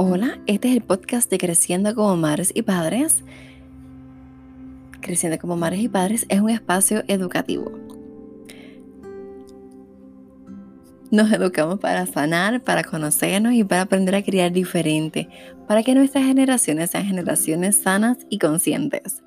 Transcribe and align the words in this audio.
Hola, 0.00 0.38
este 0.46 0.68
es 0.68 0.76
el 0.76 0.82
podcast 0.82 1.28
de 1.28 1.38
Creciendo 1.38 1.92
como 1.92 2.16
Madres 2.16 2.52
y 2.54 2.62
Padres. 2.62 3.24
Creciendo 5.00 5.40
como 5.40 5.56
Madres 5.56 5.80
y 5.80 5.88
Padres 5.88 6.24
es 6.28 6.40
un 6.40 6.50
espacio 6.50 7.02
educativo. 7.08 7.72
Nos 11.10 11.32
educamos 11.32 11.80
para 11.80 12.06
sanar, 12.06 12.62
para 12.62 12.84
conocernos 12.84 13.54
y 13.54 13.64
para 13.64 13.80
aprender 13.80 14.14
a 14.14 14.22
criar 14.22 14.52
diferente, 14.52 15.28
para 15.66 15.82
que 15.82 15.96
nuestras 15.96 16.26
generaciones 16.26 16.92
sean 16.92 17.04
generaciones 17.04 17.78
sanas 17.78 18.18
y 18.30 18.38
conscientes. 18.38 19.24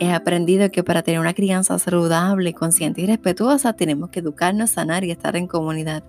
He 0.00 0.10
aprendido 0.10 0.68
que 0.72 0.82
para 0.82 1.04
tener 1.04 1.20
una 1.20 1.32
crianza 1.32 1.78
saludable, 1.78 2.54
consciente 2.54 3.02
y 3.02 3.06
respetuosa 3.06 3.74
tenemos 3.74 4.10
que 4.10 4.18
educarnos, 4.18 4.70
sanar 4.70 5.04
y 5.04 5.12
estar 5.12 5.36
en 5.36 5.46
comunidad. 5.46 6.02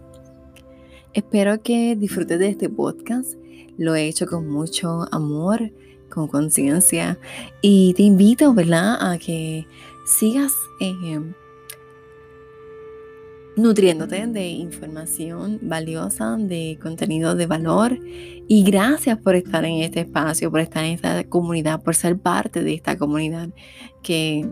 Espero 1.14 1.62
que 1.64 1.96
disfrutes 1.96 2.38
de 2.38 2.50
este 2.50 2.70
podcast 2.70 3.34
lo 3.80 3.96
he 3.96 4.08
hecho 4.08 4.28
con 4.28 4.48
mucho 4.48 5.08
amor, 5.12 5.72
con 6.10 6.28
conciencia 6.28 7.18
y 7.62 7.94
te 7.96 8.04
invito, 8.04 8.54
¿verdad?, 8.54 8.98
a 9.00 9.18
que 9.18 9.66
sigas 10.06 10.54
eh, 10.80 11.20
nutriéndote 13.56 14.28
de 14.28 14.50
información 14.50 15.60
valiosa, 15.64 16.38
de 16.38 16.78
contenido 16.82 17.36
de 17.36 17.48
valor. 17.48 17.98
Y 18.48 18.64
gracias 18.64 19.18
por 19.18 19.36
estar 19.36 19.66
en 19.66 19.82
este 19.82 20.02
espacio, 20.02 20.52
por 20.52 20.60
estar 20.60 20.84
en 20.84 20.94
esta 20.94 21.24
comunidad, 21.24 21.82
por 21.82 21.96
ser 21.96 22.20
parte 22.20 22.64
de 22.64 22.74
esta 22.74 22.98
comunidad 22.98 23.50
que, 24.04 24.48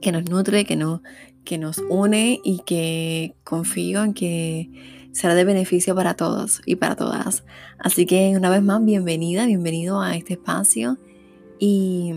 que 0.00 0.12
nos 0.12 0.28
nutre, 0.30 0.64
que, 0.64 0.76
no, 0.76 1.02
que 1.44 1.58
nos 1.58 1.78
une 1.78 2.40
y 2.44 2.60
que 2.66 3.34
confío 3.44 4.04
en 4.04 4.14
que 4.14 4.70
será 5.14 5.34
de 5.36 5.44
beneficio 5.44 5.94
para 5.94 6.14
todos 6.14 6.60
y 6.66 6.74
para 6.74 6.96
todas. 6.96 7.44
Así 7.78 8.04
que 8.04 8.34
una 8.36 8.50
vez 8.50 8.62
más, 8.62 8.84
bienvenida, 8.84 9.46
bienvenido 9.46 10.00
a 10.00 10.16
este 10.16 10.34
espacio 10.34 10.98
y 11.60 12.12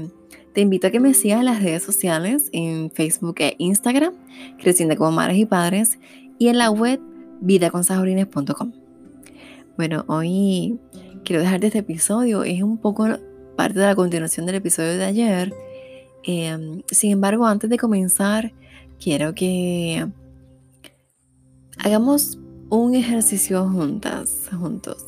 te 0.53 0.61
invito 0.61 0.87
a 0.87 0.89
que 0.89 0.99
me 0.99 1.13
sigas 1.13 1.39
en 1.39 1.45
las 1.45 1.61
redes 1.61 1.83
sociales, 1.83 2.49
en 2.51 2.89
Facebook 2.89 3.35
e 3.39 3.55
Instagram, 3.59 4.15
Creciendo 4.57 4.97
como 4.97 5.11
Madres 5.11 5.37
y 5.37 5.45
Padres, 5.45 5.99
y 6.39 6.47
en 6.47 6.57
la 6.57 6.71
web 6.71 6.99
vidaconsajorines.com. 7.39 8.71
Bueno, 9.77 10.03
hoy 10.07 10.79
quiero 11.23 11.43
dejarte 11.43 11.67
este 11.67 11.79
episodio, 11.79 12.43
es 12.43 12.63
un 12.63 12.79
poco 12.79 13.07
parte 13.55 13.77
de 13.79 13.85
la 13.85 13.95
continuación 13.95 14.47
del 14.47 14.55
episodio 14.55 14.97
de 14.97 15.05
ayer. 15.05 15.53
Em, 16.23 16.81
sin 16.87 17.11
embargo, 17.11 17.45
antes 17.45 17.69
de 17.69 17.77
comenzar, 17.77 18.53
quiero 18.99 19.35
que 19.35 20.07
hagamos 21.77 22.39
un 22.69 22.95
ejercicio 22.95 23.67
juntas, 23.69 24.49
juntos. 24.51 25.05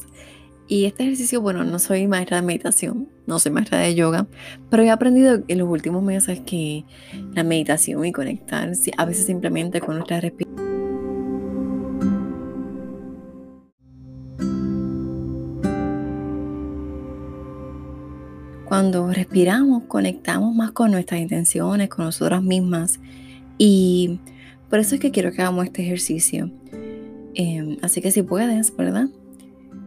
Y 0.67 0.85
este 0.85 1.03
ejercicio, 1.03 1.41
bueno, 1.41 1.63
no 1.63 1.79
soy 1.79 2.07
maestra 2.07 2.37
de 2.37 2.43
meditación, 2.43 3.09
no 3.25 3.39
soy 3.39 3.51
maestra 3.51 3.79
de 3.79 3.95
yoga, 3.95 4.27
pero 4.69 4.83
he 4.83 4.91
aprendido 4.91 5.41
en 5.47 5.57
los 5.57 5.67
últimos 5.67 6.03
meses 6.03 6.41
que 6.41 6.85
la 7.33 7.43
meditación 7.43 8.05
y 8.05 8.11
conectar 8.11 8.71
a 8.97 9.05
veces 9.05 9.25
simplemente 9.25 9.81
con 9.81 9.95
nuestra 9.95 10.21
respiración. 10.21 10.69
Cuando 18.65 19.11
respiramos, 19.11 19.83
conectamos 19.87 20.53
más 20.53 20.71
con 20.71 20.91
nuestras 20.91 21.19
intenciones, 21.19 21.89
con 21.89 22.05
nosotras 22.05 22.43
mismas. 22.43 22.99
Y 23.57 24.19
por 24.69 24.77
eso 24.77 24.93
es 24.93 25.01
que 25.01 25.09
quiero 25.09 25.31
que 25.31 25.41
hagamos 25.41 25.65
este 25.65 25.81
ejercicio. 25.81 26.51
Em, 27.35 27.77
así 27.81 28.01
que 28.01 28.11
si 28.11 28.23
puedes, 28.23 28.75
¿verdad? 28.75 29.07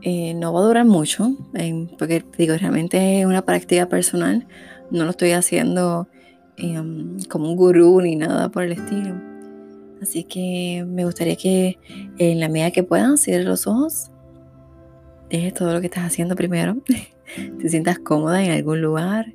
Eh, 0.03 0.34
no 0.34 0.53
va 0.53 0.60
a 0.60 0.64
durar 0.64 0.84
mucho, 0.84 1.36
em, 1.54 1.86
porque 1.98 2.25
digo, 2.36 2.56
realmente 2.56 3.20
es 3.20 3.26
una 3.26 3.42
práctica 3.42 3.88
personal, 3.88 4.47
no 4.91 5.04
lo 5.04 5.10
estoy 5.10 5.32
haciendo 5.32 6.08
em, 6.56 7.19
como 7.28 7.48
un 7.48 7.56
gurú 7.56 8.00
ni 8.02 8.16
nada 8.16 8.50
por 8.50 8.64
el 8.64 8.72
estilo. 8.72 9.14
Así 10.02 10.25
que 10.25 10.84
me 10.86 11.04
gustaría 11.04 11.36
que 11.36 11.78
en 12.19 12.41
la 12.41 12.48
medida 12.48 12.72
que 12.72 12.82
puedas, 12.82 13.20
cierres 13.20 13.47
los 13.47 13.66
ojos, 13.66 14.10
dejes 15.31 15.54
todo 15.54 15.72
lo 15.72 15.81
que 15.81 15.86
estás 15.86 16.04
haciendo 16.04 16.36
primero, 16.36 16.76
te 17.60 17.69
sientas 17.69 17.98
cómoda 18.00 18.44
en 18.44 18.50
algún 18.50 18.82
lugar, 18.82 19.32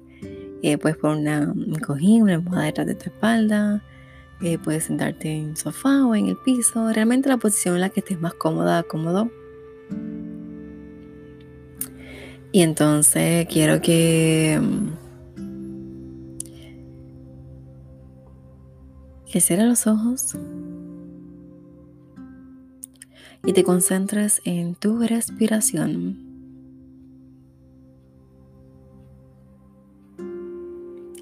eh, 0.62 0.78
puedes 0.78 0.98
poner 0.98 1.20
una, 1.20 1.52
un 1.52 1.80
cojín, 1.80 2.24
una 2.24 2.36
almohada 2.36 2.66
detrás 2.66 2.88
de 2.88 2.96
tu 2.96 3.06
espalda, 3.06 3.84
eh, 4.42 4.60
puedes 4.60 4.84
sentarte 4.84 5.32
en 5.32 5.50
el 5.50 5.58
sofá 5.58 6.06
o 6.06 6.14
en 6.14 6.28
el 6.28 6.38
piso, 6.38 6.92
realmente 6.94 7.28
la 7.28 7.38
posición 7.38 7.76
en 7.76 7.82
la 7.82 7.90
que 7.90 8.02
estés 8.02 8.20
más 8.20 8.36
cómoda, 8.36 8.84
cómodo. 8.84 9.32
Y 12.52 12.62
entonces 12.62 13.48
quiero 13.48 13.82
que, 13.82 14.60
que 19.32 19.42
cierres 19.42 19.68
los 19.68 19.88
ojos 19.88 20.38
y 23.44 23.54
te 23.54 23.64
concentres 23.64 24.42
en 24.46 24.76
tu 24.76 25.00
respiración. 25.00 26.26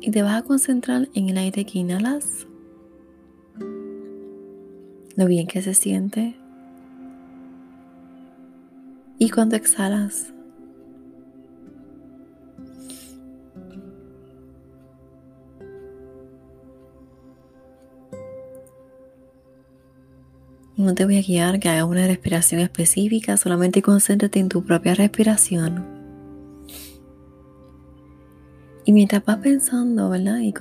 Y 0.01 0.11
te 0.11 0.21
vas 0.21 0.35
a 0.35 0.43
concentrar 0.43 1.09
en 1.15 1.29
el 1.29 1.37
aire 1.37 1.65
que 1.65 1.79
inhalas 1.79 2.45
lo 5.15 5.25
bien 5.27 5.47
que 5.47 5.61
se 5.61 5.73
siente. 5.73 6.35
Y 9.17 9.29
cuando 9.29 9.55
exhalas, 9.55 10.33
no 20.75 20.93
te 20.93 21.05
voy 21.05 21.17
a 21.17 21.21
guiar 21.21 21.59
que 21.59 21.69
hagas 21.69 21.85
una 21.85 22.05
respiración 22.05 22.59
específica, 22.59 23.37
solamente 23.37 23.81
concéntrate 23.81 24.39
en 24.39 24.49
tu 24.49 24.63
propia 24.63 24.95
respiración. 24.95 25.85
Y 28.83 28.91
mientras 28.91 29.23
vas 29.25 29.37
pensando, 29.37 30.09
¿verdad? 30.09 30.39
Y 30.39 30.53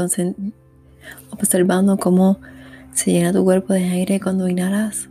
observando 1.30 1.98
cómo 1.98 2.38
se 2.94 3.12
llena 3.12 3.32
tu 3.32 3.44
cuerpo 3.44 3.72
de 3.72 3.84
aire 3.84 4.20
cuando 4.20 4.48
inhalas 4.48 5.08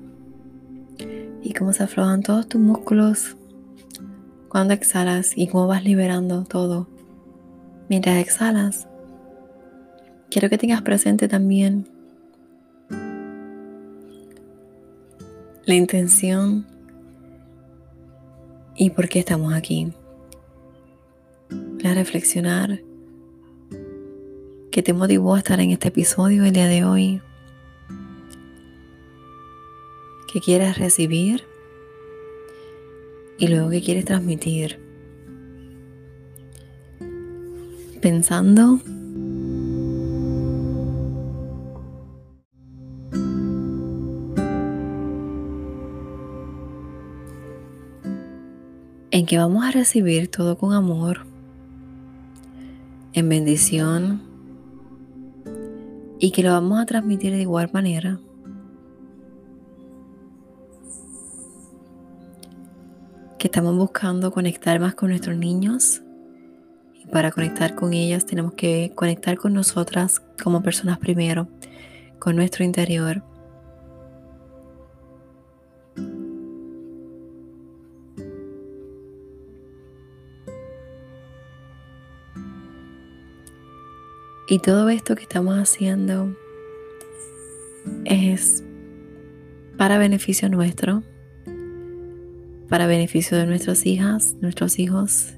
y 1.41 1.53
cómo 1.53 1.73
se 1.73 1.83
aflojan 1.83 2.23
todos 2.23 2.47
tus 2.47 2.59
músculos 2.59 3.35
cuando 4.47 4.73
exhalas 4.73 5.33
y 5.35 5.47
cómo 5.47 5.67
vas 5.67 5.83
liberando 5.83 6.43
todo 6.45 6.87
mientras 7.89 8.17
exhalas. 8.17 8.87
Quiero 10.29 10.49
que 10.49 10.57
tengas 10.57 10.81
presente 10.81 11.27
también 11.27 11.87
la 15.65 15.75
intención 15.75 16.65
y 18.75 18.89
por 18.91 19.09
qué 19.09 19.19
estamos 19.19 19.53
aquí. 19.53 19.91
La 21.79 21.93
reflexionar 21.93 22.81
que 24.71 24.81
te 24.81 24.93
motivó 24.93 25.35
a 25.35 25.39
estar 25.39 25.59
en 25.59 25.71
este 25.71 25.89
episodio 25.89 26.45
el 26.45 26.53
día 26.53 26.67
de 26.67 26.85
hoy. 26.85 27.21
Que 30.33 30.41
quieres 30.41 30.79
recibir 30.79 31.43
y 33.37 33.47
luego 33.49 33.69
que 33.69 33.83
quieres 33.83 34.05
transmitir. 34.05 34.79
Pensando 38.01 38.79
en 49.11 49.25
que 49.27 49.37
vamos 49.37 49.63
a 49.63 49.69
recibir 49.69 50.29
todo 50.29 50.57
con 50.57 50.73
amor, 50.73 51.27
en 53.13 53.29
bendición 53.29 54.23
y 56.19 56.31
que 56.31 56.41
lo 56.41 56.49
vamos 56.49 56.81
a 56.81 56.87
transmitir 56.87 57.33
de 57.33 57.41
igual 57.41 57.69
manera. 57.71 58.19
Que 63.43 63.47
estamos 63.47 63.75
buscando 63.75 64.31
conectar 64.31 64.79
más 64.79 64.95
con 64.95 65.09
nuestros 65.09 65.35
niños. 65.35 66.01
Y 66.95 67.07
para 67.07 67.29
conectar 67.29 67.75
con 67.75 67.91
ellas 67.91 68.25
tenemos 68.25 68.53
que 68.53 68.93
conectar 68.95 69.35
con 69.35 69.53
nosotras 69.53 70.21
como 70.41 70.63
personas 70.63 70.97
primero, 70.97 71.49
con 72.19 72.37
nuestro 72.37 72.63
interior. 72.63 73.21
Y 84.47 84.59
todo 84.59 84.87
esto 84.87 85.15
que 85.15 85.23
estamos 85.23 85.57
haciendo 85.57 86.33
es 88.05 88.63
para 89.75 89.97
beneficio 89.97 90.47
nuestro 90.47 91.03
para 92.69 92.87
beneficio 92.87 93.37
de 93.37 93.45
nuestras 93.45 93.85
hijas, 93.85 94.35
nuestros 94.41 94.79
hijos 94.79 95.33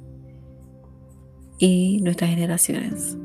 y 1.60 2.00
nuestras 2.02 2.30
generaciones. 2.30 3.18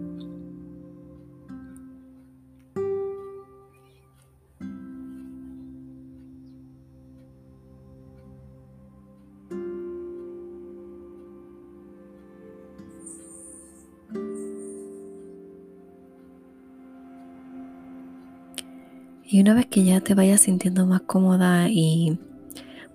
Y 19.33 19.41
una 19.41 19.55
vez 19.55 19.67
que 19.67 19.85
ya 19.85 20.01
te 20.01 20.15
vayas 20.15 20.41
sintiendo 20.41 20.87
más 20.87 21.03
cómoda 21.03 21.69
y 21.69 22.19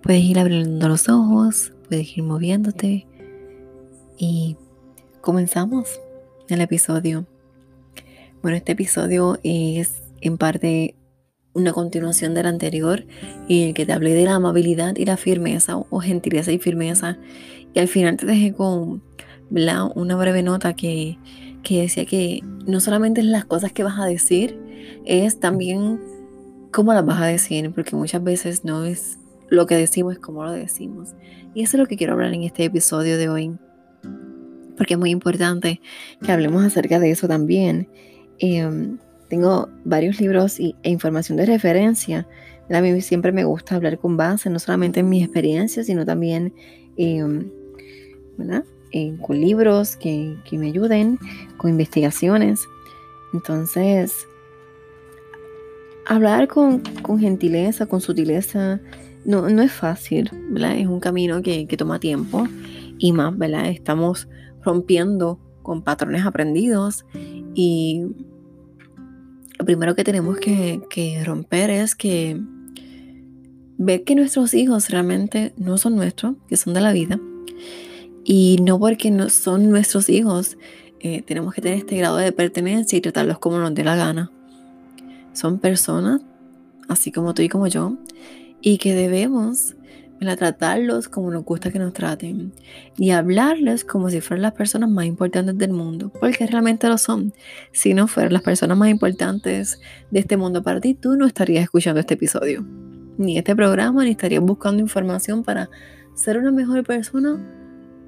puedes 0.05 0.23
ir 0.23 0.37
abriendo 0.37 0.87
los 0.87 1.09
ojos, 1.09 1.73
puedes 1.89 2.15
ir 2.15 2.23
moviéndote. 2.23 3.07
Y 4.17 4.55
comenzamos 5.21 5.99
el 6.47 6.61
episodio. 6.61 7.25
Bueno, 8.43 8.55
este 8.55 8.73
episodio 8.73 9.39
es 9.43 10.03
en 10.21 10.37
parte 10.37 10.93
una 11.53 11.73
continuación 11.73 12.35
del 12.35 12.45
anterior 12.45 13.07
y 13.47 13.63
el 13.63 13.73
que 13.73 13.87
te 13.87 13.93
hablé 13.93 14.13
de 14.13 14.25
la 14.25 14.35
amabilidad 14.35 14.95
y 14.95 15.05
la 15.05 15.17
firmeza 15.17 15.75
o 15.77 15.99
gentileza 15.99 16.51
y 16.51 16.59
firmeza. 16.59 17.17
Y 17.73 17.79
al 17.79 17.87
final 17.87 18.17
te 18.17 18.27
dejé 18.27 18.53
con 18.53 19.01
una 19.49 20.15
breve 20.15 20.43
nota 20.43 20.75
que, 20.75 21.17
que 21.63 21.81
decía 21.81 22.05
que 22.05 22.41
no 22.67 22.79
solamente 22.79 23.21
es 23.21 23.27
las 23.27 23.45
cosas 23.45 23.71
que 23.73 23.83
vas 23.83 23.99
a 23.99 24.05
decir, 24.05 24.59
es 25.03 25.39
también 25.39 25.99
cómo 26.71 26.93
las 26.93 27.05
vas 27.05 27.21
a 27.21 27.25
decir, 27.25 27.71
porque 27.73 27.95
muchas 27.95 28.23
veces 28.23 28.63
no 28.63 28.85
es 28.85 29.17
lo 29.55 29.65
que 29.65 29.75
decimos, 29.75 30.13
es 30.13 30.19
cómo 30.19 30.43
lo 30.43 30.51
decimos. 30.51 31.15
Y 31.53 31.63
eso 31.63 31.77
es 31.77 31.79
lo 31.81 31.87
que 31.87 31.97
quiero 31.97 32.13
hablar 32.13 32.33
en 32.33 32.43
este 32.43 32.65
episodio 32.65 33.17
de 33.17 33.29
hoy, 33.29 33.57
porque 34.77 34.95
es 34.95 34.99
muy 34.99 35.09
importante 35.09 35.81
que 36.23 36.31
hablemos 36.31 36.63
acerca 36.63 36.99
de 36.99 37.11
eso 37.11 37.27
también. 37.27 37.89
Em, 38.39 38.97
tengo 39.29 39.69
varios 39.83 40.19
libros 40.19 40.59
e 40.59 40.75
información 40.83 41.37
de 41.37 41.45
referencia. 41.45 42.27
A 42.69 42.81
mí 42.81 43.01
siempre 43.01 43.31
me 43.31 43.43
gusta 43.43 43.75
hablar 43.75 43.97
con 43.97 44.17
base, 44.17 44.49
no 44.49 44.59
solamente 44.59 44.99
en 44.99 45.09
mis 45.09 45.23
experiencias, 45.23 45.87
sino 45.87 46.05
también 46.05 46.53
em, 46.97 47.49
con 49.21 49.39
libros 49.39 49.95
que, 49.95 50.35
que 50.49 50.57
me 50.57 50.67
ayuden, 50.67 51.17
con 51.57 51.71
investigaciones. 51.71 52.61
Entonces, 53.33 54.27
hablar 56.05 56.47
con, 56.47 56.81
gentileza, 57.19 57.85
con 57.85 58.01
sutileza, 58.01 58.79
no, 59.25 59.49
no, 59.49 59.61
es 59.61 59.71
fácil. 59.71 60.31
Es 60.57 60.87
un 60.87 60.99
camino 60.99 61.41
que, 61.41 61.65
toma 61.77 61.99
tiempo 61.99 62.47
y 62.97 63.11
más, 63.11 63.37
¿verdad? 63.37 63.67
Estamos 63.69 64.27
rompiendo 64.63 65.39
con 65.61 65.81
patrones 65.81 66.25
aprendidos 66.25 67.05
y 67.53 68.03
lo 69.57 69.65
primero 69.65 69.95
que 69.95 70.03
tenemos 70.03 70.37
que, 70.37 70.81
que 70.89 71.23
romper 71.23 71.69
es 71.69 71.95
que 71.95 72.39
ver 73.77 74.03
que 74.03 74.15
nuestros 74.15 74.53
hijos 74.53 74.89
realmente 74.89 75.53
no 75.57 75.77
son 75.77 75.95
nuestros, 75.95 76.35
que 76.47 76.57
son 76.57 76.73
de 76.73 76.81
la 76.81 76.93
vida. 76.93 77.19
Y 78.23 78.57
no 78.61 78.79
porque 78.79 79.11
no 79.11 79.29
son 79.29 79.69
nuestros 79.69 80.09
hijos, 80.09 80.57
eh, 80.99 81.21
tenemos 81.21 81.53
que 81.53 81.61
tener 81.61 81.79
este 81.79 81.97
grado 81.97 82.17
de 82.17 82.31
pertenencia 82.31 82.97
y 82.97 83.01
tratarlos 83.01 83.37
como 83.37 83.59
nos 83.59 83.73
dé 83.75 83.83
la 83.83 83.95
gana 83.95 84.31
son 85.35 85.59
personas, 85.59 86.21
así 86.87 87.11
como 87.11 87.33
tú 87.33 87.41
y 87.41 87.49
como 87.49 87.67
yo, 87.67 87.97
y 88.65 88.79
que 88.79 88.95
debemos 88.95 89.75
tratarlos 90.35 91.07
como 91.07 91.29
nos 91.29 91.45
gusta 91.45 91.69
que 91.71 91.77
nos 91.77 91.93
traten 91.93 92.51
y 92.97 93.11
hablarles 93.11 93.85
como 93.85 94.09
si 94.09 94.21
fueran 94.21 94.41
las 94.41 94.53
personas 94.53 94.89
más 94.89 95.05
importantes 95.05 95.55
del 95.55 95.71
mundo, 95.71 96.11
porque 96.19 96.47
realmente 96.47 96.87
lo 96.87 96.97
son. 96.97 97.31
Si 97.71 97.93
no 97.93 98.07
fueran 98.07 98.33
las 98.33 98.41
personas 98.41 98.75
más 98.75 98.89
importantes 98.89 99.79
de 100.09 100.19
este 100.19 100.35
mundo 100.35 100.63
para 100.63 100.81
ti, 100.81 100.95
tú 100.95 101.15
no 101.15 101.27
estarías 101.27 101.63
escuchando 101.63 101.99
este 101.99 102.15
episodio, 102.15 102.65
ni 103.19 103.37
este 103.37 103.55
programa, 103.55 104.03
ni 104.03 104.09
estarías 104.09 104.41
buscando 104.41 104.81
información 104.81 105.43
para 105.43 105.69
ser 106.15 106.39
una 106.39 106.51
mejor 106.51 106.83
persona 106.83 107.37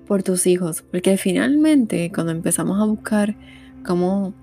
por 0.08 0.24
tus 0.24 0.48
hijos, 0.48 0.84
porque 0.90 1.18
finalmente 1.18 2.12
cuando 2.12 2.32
empezamos 2.32 2.82
a 2.82 2.86
buscar 2.86 3.36
cómo 3.86 4.34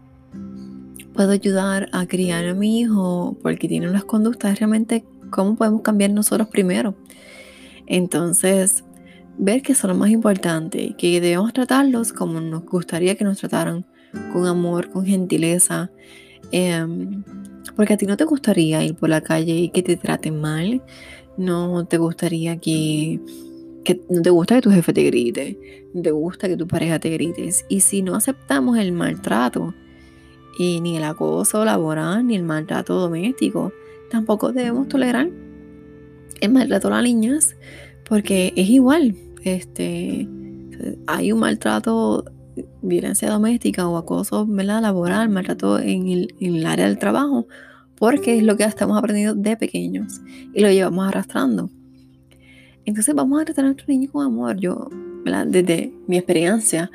puedo 1.13 1.33
ayudar 1.33 1.89
a 1.91 2.07
criar 2.07 2.47
a 2.47 2.55
mi 2.55 2.79
hijo 2.79 3.37
porque 3.43 3.67
tiene 3.67 3.91
unas 3.91 4.05
conductas, 4.05 4.61
realmente 4.61 5.05
cómo 5.35 5.57
podemos 5.57 5.83
cambiar 5.83 6.11
nosotros 6.11 6.49
primero. 6.49 6.95
Entonces, 7.87 8.85
ver 9.37 9.63
que 9.63 9.75
son 9.75 9.91
lo 9.91 9.97
más 9.97 10.11
importante, 10.11 10.95
que 10.97 11.21
debemos 11.21 11.53
tratarlos 11.53 12.13
como 12.13 12.41
nos 12.41 12.65
gustaría 12.65 13.17
que 13.17 13.25
nos 13.25 13.39
trataran, 13.39 13.85
con 14.33 14.47
amor, 14.47 14.91
con 14.91 15.05
gentileza. 15.05 15.91
Em, 16.53 17.25
porque 17.77 17.95
a 17.95 17.97
ti 17.97 18.07
no 18.07 18.17
te 18.17 18.25
gustaría 18.25 18.85
ir 18.85 18.95
por 18.95 19.09
la 19.09 19.21
calle 19.21 19.55
y 19.55 19.69
que 19.71 19.83
te 19.83 19.97
traten 19.97 20.41
mal, 20.41 20.83
no 21.37 21.85
te 21.87 21.99
gustaría 21.99 22.59
que, 22.59 23.21
que 23.85 24.01
no 24.09 24.23
te 24.23 24.31
gusta 24.31 24.55
que 24.55 24.63
tu 24.63 24.71
jefe 24.71 24.93
te 24.93 25.03
grite, 25.03 25.89
no 25.93 26.03
te 26.03 26.13
gusta 26.13 26.47
que 26.49 26.57
tu 26.57 26.69
pareja 26.69 27.01
te 27.01 27.11
grites. 27.11 27.65
Y 27.69 27.81
si 27.81 28.03
no 28.03 28.15
aceptamos 28.15 28.79
el 28.79 28.93
maltrato, 28.93 29.75
y 30.59 30.81
ni 30.81 30.97
el 30.97 31.05
acoso 31.05 31.65
laboral 31.65 32.27
ni 32.27 32.37
el 32.37 32.45
maltrato 32.45 32.95
doméstico. 32.95 33.73
Tampoco 34.15 34.53
debemos 34.53 34.87
tolerar 34.87 35.29
el 36.41 36.53
maltrato 36.53 36.87
a 36.87 36.91
las 36.93 37.03
niñas 37.03 37.57
porque 38.09 38.53
es 38.55 38.71
igual. 38.71 39.17
Este, 39.43 40.29
hay 41.09 41.33
un 41.33 41.41
maltrato, 41.41 42.25
violencia 42.81 43.29
doméstica 43.29 43.89
o 43.89 43.97
acoso 43.97 44.47
laboral, 44.47 45.31
maltrato 45.31 45.81
en 45.81 46.07
el, 46.07 46.35
en 46.39 46.55
el 46.55 46.67
área 46.67 46.87
del 46.87 47.01
trabajo, 47.01 47.49
porque 47.97 48.39
es 48.39 48.45
lo 48.45 48.57
que 48.57 48.63
estamos 48.63 48.97
aprendiendo 48.97 49.35
de 49.35 49.57
pequeños 49.57 50.21
y 50.55 50.61
lo 50.61 50.71
llevamos 50.71 51.09
arrastrando. 51.09 51.71
Entonces 52.85 53.17
vamos 53.17 53.43
a 53.43 53.47
tratar 53.47 53.65
a 53.65 53.69
nuestro 53.71 53.87
niño 53.89 54.13
con 54.13 54.27
amor. 54.27 54.61
Yo 54.61 54.91
desde 55.47 55.93
mi 56.07 56.19
experiencia, 56.19 56.91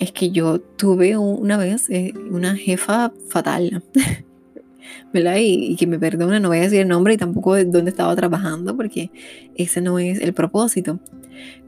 es 0.00 0.10
que 0.10 0.30
yo 0.30 0.58
tuve 0.58 1.16
una 1.16 1.56
vez 1.56 1.88
eh, 1.90 2.12
una 2.30 2.56
jefa 2.56 3.12
fatal, 3.28 3.84
¿verdad? 5.12 5.36
Y, 5.38 5.76
que 5.76 5.86
me 5.86 5.98
perdone, 5.98 6.40
no 6.40 6.48
voy 6.48 6.58
a 6.58 6.62
decir 6.62 6.80
el 6.80 6.88
nombre 6.88 7.14
y 7.14 7.16
tampoco 7.16 7.54
de 7.54 7.64
dónde 7.64 7.90
estaba 7.90 8.14
trabajando, 8.16 8.76
porque 8.76 9.10
ese 9.54 9.80
no 9.80 9.98
es 9.98 10.20
el 10.20 10.32
propósito. 10.32 11.00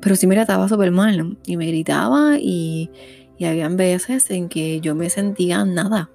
Pero 0.00 0.16
sí 0.16 0.26
me 0.26 0.35
trataba 0.35 0.68
súper 0.68 0.90
mal, 0.90 1.38
y 1.46 1.56
me 1.56 1.66
gritaba, 1.66 2.38
y, 2.38 2.90
y 3.38 3.44
habían 3.44 3.76
veces 3.76 4.30
en 4.30 4.49
que 4.49 4.80
yo 4.80 4.94
me 4.94 5.11
sentía 5.11 5.64
nada. 5.64 6.11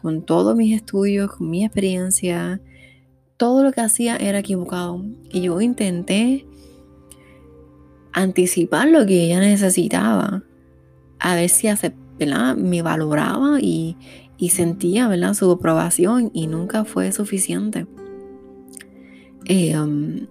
Con 0.00 0.22
todos 0.22 0.56
mis 0.56 0.74
estudios, 0.74 1.32
con 1.32 1.50
mi 1.50 1.64
experiencia, 1.64 2.60
todo 3.36 3.62
lo 3.62 3.72
que 3.72 3.80
hacía 3.82 4.16
era 4.16 4.38
equivocado. 4.38 5.04
Y 5.30 5.42
yo 5.42 5.60
intenté 5.60 6.46
anticipar 8.12 8.88
lo 8.88 9.06
que 9.06 9.24
ella 9.24 9.40
necesitaba, 9.40 10.42
a 11.18 11.34
ver 11.34 11.48
si 11.48 11.68
me 12.56 12.82
valoraba 12.82 13.60
y, 13.60 13.96
sentía 14.48 15.06
¿verdad? 15.06 15.34
su 15.34 15.50
aprobación 15.50 16.30
y 16.32 16.46
nunca 16.46 16.84
fue 16.84 17.12
suficiente. 17.12 17.86
Em, 19.44 20.26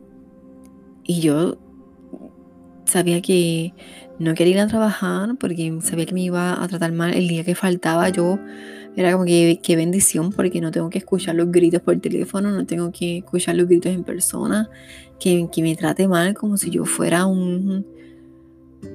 y 1.03 1.21
yo 1.21 1.57
sabía 2.85 3.21
que 3.21 3.73
no 4.17 4.33
quería 4.33 4.55
ir 4.55 4.59
a 4.59 4.67
trabajar 4.67 5.37
porque 5.39 5.77
sabía 5.81 6.05
que 6.05 6.13
me 6.13 6.23
iba 6.23 6.61
a 6.61 6.67
tratar 6.67 6.91
mal 6.91 7.13
el 7.13 7.27
día 7.27 7.43
que 7.43 7.55
faltaba 7.55 8.09
yo. 8.09 8.39
Era 8.95 9.13
como 9.13 9.25
que 9.25 9.59
qué 9.63 9.75
bendición 9.75 10.31
porque 10.31 10.59
no 10.59 10.71
tengo 10.71 10.89
que 10.89 10.97
escuchar 10.97 11.35
los 11.35 11.51
gritos 11.51 11.81
por 11.81 11.97
teléfono, 11.99 12.51
no 12.51 12.65
tengo 12.65 12.91
que 12.91 13.19
escuchar 13.19 13.55
los 13.55 13.67
gritos 13.67 13.93
en 13.93 14.03
persona 14.03 14.69
que, 15.19 15.47
me 15.57 15.75
trate 15.75 16.07
mal 16.07 16.33
como 16.33 16.57
si 16.57 16.71
yo 16.71 16.85
fuera 16.85 17.25
un, 17.25 17.85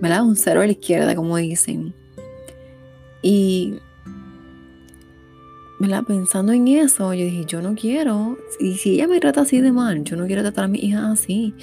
¿verdad? 0.00 0.24
Un 0.24 0.36
cero 0.36 0.62
a 0.62 0.66
la 0.66 0.72
izquierda, 0.72 1.14
como 1.14 1.36
dicen. 1.36 1.94
Y, 3.22 3.74
¿verdad? 5.78 6.04
Pensando 6.04 6.52
en 6.52 6.68
eso, 6.68 7.12
yo 7.14 7.24
dije, 7.24 7.44
yo 7.46 7.62
no 7.62 7.74
quiero, 7.74 8.38
y 8.60 8.74
si 8.74 8.94
ella 8.94 9.08
me 9.08 9.20
trata 9.20 9.42
así 9.42 9.60
de 9.60 9.72
mal, 9.72 10.04
yo 10.04 10.16
no 10.16 10.26
quiero 10.26 10.42
tratar 10.42 10.64
a 10.64 10.68
mi 10.68 10.78
hija 10.78 11.10
así. 11.10 11.54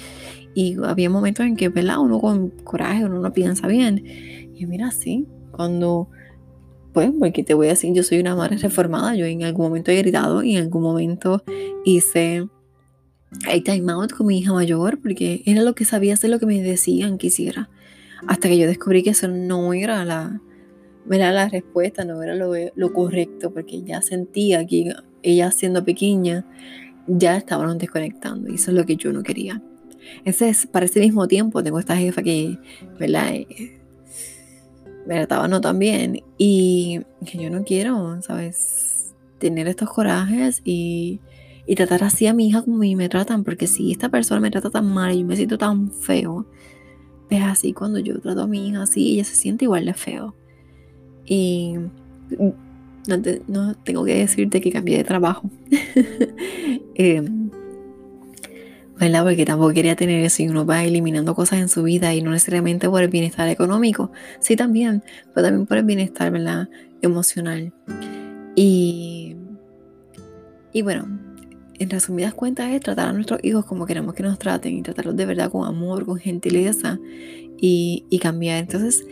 Y 0.54 0.76
había 0.84 1.08
momentos 1.08 1.46
en 1.46 1.56
que, 1.56 1.68
¿verdad? 1.68 1.98
Uno 1.98 2.20
con 2.20 2.50
coraje, 2.50 3.04
uno 3.04 3.20
no 3.20 3.32
piensa 3.32 3.66
bien. 3.66 4.04
Y 4.54 4.66
mira, 4.66 4.90
sí, 4.90 5.26
cuando, 5.50 6.08
pues, 6.92 7.10
porque 7.18 7.42
te 7.42 7.54
voy 7.54 7.68
a 7.68 7.70
decir, 7.70 7.94
yo 7.94 8.02
soy 8.02 8.20
una 8.20 8.36
madre 8.36 8.58
reformada, 8.58 9.14
yo 9.14 9.24
en 9.24 9.44
algún 9.44 9.66
momento 9.66 9.90
he 9.90 9.96
gritado 9.96 10.42
y 10.42 10.56
en 10.56 10.64
algún 10.64 10.82
momento 10.82 11.42
hice 11.84 12.46
hay 13.46 13.62
time 13.62 13.90
out 13.92 14.12
con 14.12 14.26
mi 14.26 14.38
hija 14.38 14.52
mayor 14.52 15.00
porque 15.00 15.42
era 15.46 15.62
lo 15.62 15.74
que 15.74 15.84
sabía 15.84 16.14
hacer 16.14 16.30
lo 16.30 16.38
que 16.38 16.46
me 16.46 16.62
decían 16.62 17.18
que 17.18 17.28
hiciera. 17.28 17.70
Hasta 18.26 18.48
que 18.48 18.58
yo 18.58 18.66
descubrí 18.66 19.02
que 19.02 19.10
eso 19.10 19.26
no 19.26 19.72
era 19.72 20.04
la, 20.04 20.40
era 21.10 21.32
la 21.32 21.48
respuesta, 21.48 22.04
no 22.04 22.22
era 22.22 22.34
lo, 22.34 22.52
lo 22.74 22.92
correcto, 22.92 23.52
porque 23.52 23.82
ya 23.82 24.02
sentía 24.02 24.66
que 24.66 24.94
ella 25.22 25.50
siendo 25.50 25.84
pequeña 25.84 26.46
ya 27.06 27.36
estaban 27.36 27.78
desconectando 27.78 28.50
y 28.50 28.54
eso 28.54 28.70
es 28.70 28.76
lo 28.76 28.86
que 28.86 28.96
yo 28.96 29.12
no 29.12 29.22
quería. 29.22 29.62
Ese 30.24 30.48
es, 30.48 30.66
para 30.66 30.86
ese 30.86 31.00
mismo 31.00 31.26
tiempo 31.28 31.62
tengo 31.62 31.78
esta 31.78 31.96
jefa 31.96 32.22
que, 32.22 32.58
¿verdad? 32.98 33.34
Eh, 33.34 33.80
me 35.06 35.16
trataba 35.16 35.48
no 35.48 35.60
tan 35.60 35.78
bien 35.78 36.22
y 36.38 37.00
que 37.26 37.38
yo 37.38 37.50
no 37.50 37.64
quiero, 37.64 38.20
¿sabes? 38.22 39.14
Tener 39.38 39.66
estos 39.66 39.90
corajes 39.90 40.60
y, 40.64 41.20
y 41.66 41.74
tratar 41.74 42.04
así 42.04 42.26
a 42.26 42.34
mi 42.34 42.48
hija 42.48 42.62
como 42.62 42.78
me 42.78 43.08
tratan, 43.08 43.44
porque 43.44 43.66
si 43.66 43.92
esta 43.92 44.08
persona 44.08 44.40
me 44.40 44.50
trata 44.50 44.70
tan 44.70 44.86
mal 44.86 45.12
y 45.12 45.20
yo 45.20 45.26
me 45.26 45.36
siento 45.36 45.58
tan 45.58 45.90
feo, 45.90 46.46
es 47.30 47.42
así 47.42 47.72
cuando 47.72 47.98
yo 47.98 48.20
trato 48.20 48.42
a 48.42 48.46
mi 48.46 48.68
hija 48.68 48.82
así, 48.82 49.14
ella 49.14 49.24
se 49.24 49.34
siente 49.34 49.64
igual 49.64 49.86
de 49.86 49.94
feo. 49.94 50.34
Y 51.26 51.76
no, 53.48 53.74
tengo 53.84 54.04
que 54.04 54.14
decirte 54.14 54.60
que 54.60 54.70
cambié 54.70 54.98
de 54.98 55.04
trabajo. 55.04 55.50
eh, 56.94 57.22
Porque 58.98 59.44
tampoco 59.44 59.72
quería 59.72 59.96
tener 59.96 60.24
eso 60.24 60.42
y 60.42 60.48
uno 60.48 60.64
va 60.64 60.84
eliminando 60.84 61.34
cosas 61.34 61.60
en 61.60 61.68
su 61.68 61.82
vida 61.82 62.14
y 62.14 62.22
no 62.22 62.30
necesariamente 62.30 62.88
por 62.88 63.02
el 63.02 63.08
bienestar 63.08 63.48
económico, 63.48 64.12
sí 64.38 64.54
también, 64.54 65.02
pero 65.34 65.46
también 65.46 65.66
por 65.66 65.78
el 65.78 65.84
bienestar 65.84 66.30
¿verdad? 66.30 66.68
emocional. 67.00 67.72
Y, 68.54 69.34
y 70.72 70.82
bueno, 70.82 71.08
en 71.78 71.90
resumidas 71.90 72.34
cuentas 72.34 72.70
es 72.70 72.80
tratar 72.80 73.08
a 73.08 73.12
nuestros 73.12 73.40
hijos 73.42 73.64
como 73.64 73.86
queremos 73.86 74.14
que 74.14 74.22
nos 74.22 74.38
traten 74.38 74.76
y 74.78 74.82
tratarlos 74.82 75.16
de 75.16 75.26
verdad 75.26 75.50
con 75.50 75.66
amor, 75.66 76.06
con 76.06 76.18
gentileza 76.18 77.00
y, 77.58 78.04
y 78.08 78.18
cambiar. 78.20 78.58
Entonces, 78.58 79.04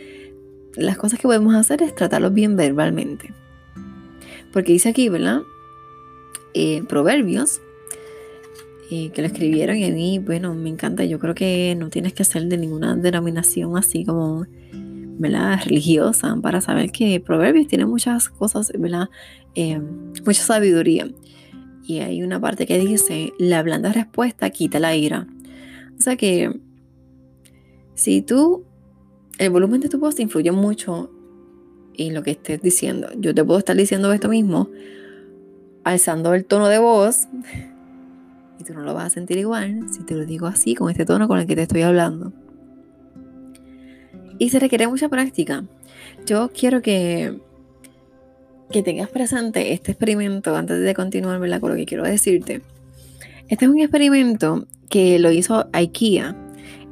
las 0.75 0.97
cosas 0.97 1.19
que 1.19 1.27
podemos 1.27 1.55
hacer 1.55 1.81
es 1.81 1.95
tratarlos 1.95 2.33
bien 2.33 2.55
verbalmente. 2.55 3.33
Porque 4.51 4.73
dice 4.73 4.89
aquí, 4.89 5.09
¿verdad? 5.09 5.41
Eh, 6.53 6.83
proverbios, 6.87 7.61
eh, 8.89 9.09
que 9.11 9.21
lo 9.21 9.27
escribieron 9.27 9.77
y 9.77 9.85
a 9.85 9.89
mí, 9.89 10.19
bueno, 10.19 10.53
me 10.53 10.69
encanta. 10.69 11.05
Yo 11.05 11.19
creo 11.19 11.33
que 11.33 11.75
no 11.77 11.89
tienes 11.89 12.13
que 12.13 12.25
ser 12.25 12.45
de 12.47 12.57
ninguna 12.57 12.95
denominación 12.95 13.77
así 13.77 14.03
como, 14.03 14.45
¿verdad? 14.73 15.59
Religiosa 15.63 16.35
para 16.41 16.59
saber 16.59 16.91
que 16.91 17.21
Proverbios 17.21 17.67
tiene 17.67 17.85
muchas 17.85 18.27
cosas, 18.27 18.71
¿verdad? 18.77 19.09
Eh, 19.55 19.79
mucha 20.25 20.41
sabiduría. 20.41 21.09
Y 21.85 21.99
hay 21.99 22.21
una 22.21 22.39
parte 22.39 22.67
que 22.67 22.77
dice, 22.79 23.31
la 23.39 23.63
blanda 23.63 23.93
respuesta 23.93 24.49
quita 24.49 24.79
la 24.79 24.95
ira. 24.95 25.27
O 25.97 26.01
sea 26.01 26.17
que 26.17 26.59
si 27.93 28.21
tú, 28.21 28.65
el 29.41 29.49
volumen 29.49 29.81
de 29.81 29.89
tu 29.89 29.97
voz 29.97 30.19
influye 30.19 30.51
mucho 30.51 31.09
en 31.97 32.13
lo 32.13 32.21
que 32.21 32.31
estés 32.31 32.61
diciendo. 32.61 33.09
Yo 33.17 33.33
te 33.33 33.43
puedo 33.43 33.57
estar 33.57 33.75
diciendo 33.75 34.13
esto 34.13 34.29
mismo, 34.29 34.69
alzando 35.83 36.35
el 36.35 36.45
tono 36.45 36.67
de 36.67 36.77
voz, 36.77 37.27
y 38.59 38.63
tú 38.63 38.75
no 38.75 38.81
lo 38.81 38.93
vas 38.93 39.05
a 39.05 39.09
sentir 39.09 39.39
igual 39.39 39.87
si 39.91 40.03
te 40.03 40.13
lo 40.13 40.27
digo 40.27 40.45
así, 40.45 40.75
con 40.75 40.91
este 40.91 41.05
tono 41.05 41.27
con 41.27 41.39
el 41.39 41.47
que 41.47 41.55
te 41.55 41.63
estoy 41.63 41.81
hablando. 41.81 42.31
Y 44.37 44.49
se 44.49 44.59
requiere 44.59 44.87
mucha 44.87 45.09
práctica. 45.09 45.65
Yo 46.27 46.51
quiero 46.53 46.83
que, 46.83 47.39
que 48.71 48.83
tengas 48.83 49.09
presente 49.09 49.73
este 49.73 49.93
experimento 49.93 50.55
antes 50.55 50.79
de 50.79 50.93
continuar 50.93 51.39
con 51.59 51.71
lo 51.71 51.75
que 51.75 51.87
quiero 51.87 52.03
decirte. 52.03 52.61
Este 53.47 53.65
es 53.65 53.71
un 53.71 53.79
experimento 53.79 54.67
que 54.87 55.17
lo 55.17 55.31
hizo 55.31 55.67
IKEA, 55.73 56.35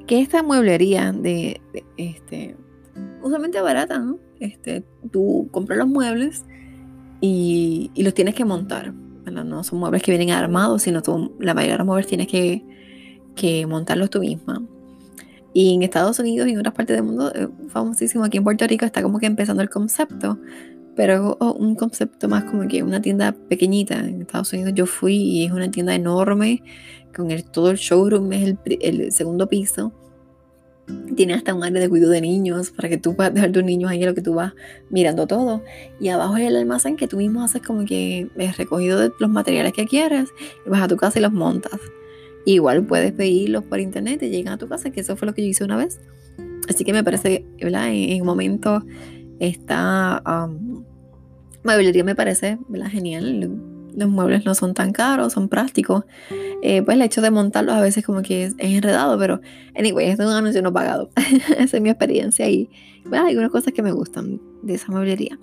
que 0.09 0.19
esta 0.19 0.41
mueblería 0.41 1.11
de, 1.11 1.61
de 1.71 1.85
este, 1.97 2.55
usualmente 3.21 3.61
barata, 3.61 3.99
¿no? 3.99 4.17
Este, 4.39 4.83
tú 5.11 5.49
compras 5.51 5.77
los 5.77 5.87
muebles 5.87 6.45
y, 7.21 7.91
los 7.95 8.15
tienes 8.15 8.33
que 8.33 8.43
montar. 8.43 8.91
No 8.91 9.63
son 9.63 9.77
muebles 9.77 10.01
que 10.01 10.11
vienen 10.11 10.31
armados, 10.31 10.81
sino 10.81 11.03
tú, 11.03 11.35
la 11.39 11.53
mayoría 11.53 11.73
de 11.73 11.77
los 11.77 11.85
muebles 11.85 12.07
tienes 12.07 12.25
que, 12.25 12.65
montarlos 13.67 14.09
tú 14.09 14.21
misma. 14.21 14.63
Y 15.53 15.75
en 15.75 15.83
Estados 15.83 16.17
Unidos 16.17 16.47
y 16.47 16.53
en 16.53 16.57
otras 16.57 16.73
partes 16.73 16.97
del 16.97 17.05
mundo, 17.05 17.31
eh, 17.35 17.47
famosísimo, 17.67 18.23
aquí 18.23 18.37
en 18.37 18.43
Puerto 18.43 18.65
Rico 18.65 18.85
está 18.85 19.03
como 19.03 19.19
que 19.19 19.27
empezando 19.27 19.61
el 19.61 19.69
concepto, 19.69 20.39
pero 20.95 21.37
un 21.39 21.75
concepto 21.75 22.27
más 22.27 22.45
como 22.45 22.67
que 22.67 22.81
una 22.81 22.99
tienda 22.99 23.31
pequeñita. 23.31 23.99
En 23.99 24.23
Estados 24.23 24.51
Unidos 24.53 24.73
yo 24.73 24.87
fui 24.87 25.17
y 25.17 25.45
es 25.45 25.51
una 25.51 25.69
tienda 25.69 25.93
enorme, 25.93 26.63
con 27.15 27.29
el, 27.29 27.43
todo 27.43 27.69
el 27.69 27.77
showroom 27.77 28.33
es 28.33 28.43
el, 28.43 28.57
el 28.81 29.11
segundo 29.11 29.47
piso 29.47 29.93
tiene 31.15 31.33
hasta 31.33 31.53
un 31.53 31.63
área 31.63 31.81
de 31.81 31.89
cuidado 31.89 32.11
de 32.11 32.21
niños 32.21 32.71
para 32.71 32.89
que 32.89 32.97
tú 32.97 33.15
puedas 33.15 33.33
dejar 33.33 33.51
tus 33.51 33.63
niños 33.63 33.91
ahí, 33.91 34.03
lo 34.03 34.13
que 34.13 34.21
tú 34.21 34.33
vas 34.33 34.53
mirando 34.89 35.27
todo. 35.27 35.63
Y 35.99 36.09
abajo 36.09 36.37
es 36.37 36.47
el 36.47 36.55
almacén 36.55 36.95
que 36.95 37.07
tú 37.07 37.17
mismo 37.17 37.43
haces 37.43 37.61
como 37.61 37.85
que 37.85 38.27
es 38.37 38.57
recogido 38.57 38.99
de 38.99 39.11
los 39.19 39.29
materiales 39.29 39.73
que 39.73 39.85
quieres 39.85 40.29
y 40.65 40.69
vas 40.69 40.81
a 40.81 40.87
tu 40.87 40.97
casa 40.97 41.19
y 41.19 41.21
los 41.21 41.31
montas. 41.31 41.79
igual 42.45 42.83
puedes 42.85 43.11
pedirlos 43.11 43.63
por 43.63 43.79
internet 43.79 44.23
y 44.23 44.29
llegan 44.29 44.53
a 44.53 44.57
tu 44.57 44.67
casa, 44.67 44.89
que 44.89 45.01
eso 45.01 45.15
fue 45.15 45.27
lo 45.27 45.33
que 45.33 45.43
yo 45.43 45.49
hice 45.49 45.63
una 45.63 45.77
vez. 45.77 45.99
Así 46.67 46.83
que 46.83 46.93
me 46.93 47.03
parece, 47.03 47.45
¿verdad? 47.61 47.89
En, 47.91 48.21
un 48.21 48.27
momento 48.27 48.83
esta 49.39 50.21
um, 50.25 50.83
me 51.63 52.15
parece, 52.15 52.57
¿verdad? 52.67 52.89
Genial. 52.89 53.78
Los 53.95 54.09
muebles 54.09 54.45
no 54.45 54.55
son 54.55 54.73
tan 54.73 54.91
caros, 54.91 55.33
son 55.33 55.49
prácticos. 55.49 56.05
Eh, 56.61 56.81
pues 56.81 56.95
el 56.95 57.01
hecho 57.01 57.21
de 57.21 57.31
montarlos 57.31 57.75
a 57.75 57.81
veces 57.81 58.05
como 58.05 58.21
que 58.21 58.45
es, 58.45 58.55
enredado, 58.57 59.17
pero 59.17 59.41
anyway, 59.75 60.07
es 60.07 60.19
un 60.19 60.27
anuncio 60.27 60.61
no 60.61 60.73
pagado. 60.73 61.09
Esa 61.57 61.77
es 61.77 61.81
mi 61.81 61.89
experiencia 61.89 62.49
y 62.49 62.69
bueno, 63.05 63.25
hay 63.25 63.31
algunas 63.31 63.51
cosas 63.51 63.73
que 63.73 63.81
me 63.81 63.91
gustan 63.91 64.41
de 64.61 64.75
esa 64.75 64.91
mueblería. 64.91 65.39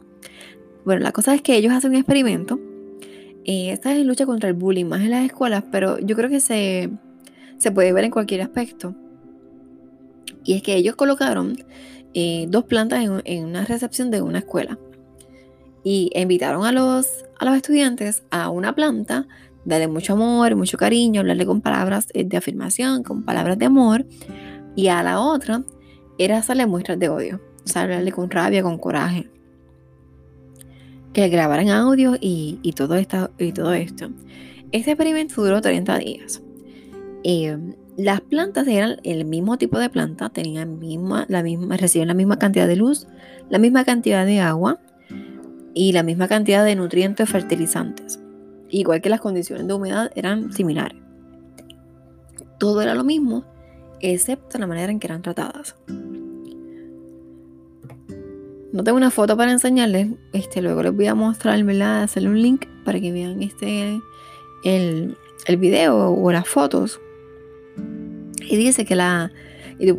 Bueno, 0.84 1.02
la 1.02 1.12
cosa 1.12 1.34
es 1.34 1.42
que 1.42 1.56
ellos 1.56 1.72
hacen 1.72 1.90
un 1.90 1.96
experimento. 1.96 2.60
Y 3.44 3.68
esta 3.68 3.94
es 3.94 4.04
lucha 4.04 4.26
contra 4.26 4.48
el 4.48 4.54
bullying, 4.54 4.86
más 4.86 5.02
en 5.02 5.10
las 5.10 5.24
escuelas, 5.24 5.64
pero 5.70 5.98
yo 6.00 6.16
creo 6.16 6.28
que 6.28 6.40
se, 6.40 6.90
se 7.58 7.70
puede 7.70 7.92
ver 7.92 8.04
en 8.04 8.10
cualquier 8.10 8.42
aspecto. 8.42 8.94
Y 10.44 10.54
es 10.54 10.62
que 10.62 10.74
ellos 10.74 10.96
colocaron 10.96 11.56
eh, 12.14 12.46
dos 12.48 12.64
plantas 12.64 13.04
en, 13.04 13.22
en, 13.24 13.44
una 13.44 13.64
recepción 13.64 14.10
de 14.10 14.22
una 14.22 14.40
escuela. 14.40 14.78
Y 15.88 16.10
invitaron 16.16 16.66
a 16.66 16.72
los, 16.72 17.06
a 17.38 17.44
los 17.44 17.54
estudiantes 17.54 18.24
a 18.32 18.50
una 18.50 18.74
planta 18.74 19.28
darle 19.64 19.86
mucho 19.86 20.14
amor, 20.14 20.56
mucho 20.56 20.76
cariño, 20.76 21.20
hablarle 21.20 21.46
con 21.46 21.60
palabras 21.60 22.08
eh, 22.12 22.24
de 22.24 22.36
afirmación, 22.36 23.04
con 23.04 23.22
palabras 23.22 23.56
de 23.56 23.66
amor. 23.66 24.04
Y 24.74 24.88
a 24.88 25.00
la 25.04 25.20
otra 25.20 25.62
era 26.18 26.38
hacerle 26.38 26.66
muestras 26.66 26.98
de 26.98 27.08
odio, 27.08 27.40
o 27.72 27.78
hablarle 27.78 28.10
con 28.10 28.28
rabia, 28.28 28.64
con 28.64 28.78
coraje. 28.78 29.30
Que 31.12 31.28
grabaran 31.28 31.68
audio 31.68 32.16
y, 32.20 32.58
y, 32.62 32.72
todo 32.72 32.96
esto, 32.96 33.30
y 33.38 33.52
todo 33.52 33.72
esto. 33.72 34.10
Este 34.72 34.90
experimento 34.90 35.40
duró 35.40 35.60
30 35.60 35.98
días. 36.00 36.42
Eh, 37.22 37.56
las 37.96 38.22
plantas 38.22 38.66
eran 38.66 38.96
el 39.04 39.24
mismo 39.24 39.56
tipo 39.56 39.78
de 39.78 39.88
planta, 39.88 40.30
tenían 40.30 40.80
misma, 40.80 41.26
la 41.28 41.44
misma, 41.44 41.76
recibían 41.76 42.08
la 42.08 42.14
misma 42.14 42.40
cantidad 42.40 42.66
de 42.66 42.74
luz, 42.74 43.06
la 43.50 43.60
misma 43.60 43.84
cantidad 43.84 44.26
de 44.26 44.40
agua 44.40 44.80
y 45.76 45.92
la 45.92 46.02
misma 46.02 46.26
cantidad 46.26 46.64
de 46.64 46.74
nutrientes 46.74 47.28
fertilizantes 47.28 48.18
igual 48.70 49.00
que 49.00 49.10
las 49.10 49.20
condiciones 49.20 49.66
de 49.66 49.74
humedad 49.74 50.10
eran 50.14 50.52
similares. 50.52 50.98
Todo 52.58 52.80
era 52.80 52.94
lo 52.94 53.04
mismo, 53.04 53.44
excepto 54.00 54.58
la 54.58 54.66
manera 54.66 54.90
en 54.90 54.98
que 54.98 55.06
eran 55.06 55.22
tratadas. 55.22 55.76
No 58.72 58.84
tengo 58.84 58.96
una 58.96 59.10
foto 59.10 59.36
para 59.36 59.52
enseñarles, 59.52 60.08
este, 60.32 60.60
luego 60.60 60.82
les 60.82 60.94
voy 60.94 61.06
a 61.06 61.14
mostrar, 61.14 61.62
¿verdad? 61.64 62.02
Hacerle 62.02 62.28
un 62.30 62.42
link 62.42 62.66
para 62.84 63.00
que 63.00 63.12
vean 63.12 63.42
este, 63.42 64.00
el, 64.64 65.16
el 65.46 65.56
video 65.56 66.10
o 66.10 66.32
las 66.32 66.48
fotos. 66.48 67.00
Y 68.48 68.56
dice 68.56 68.84
que 68.84 68.96
la, 68.96 69.32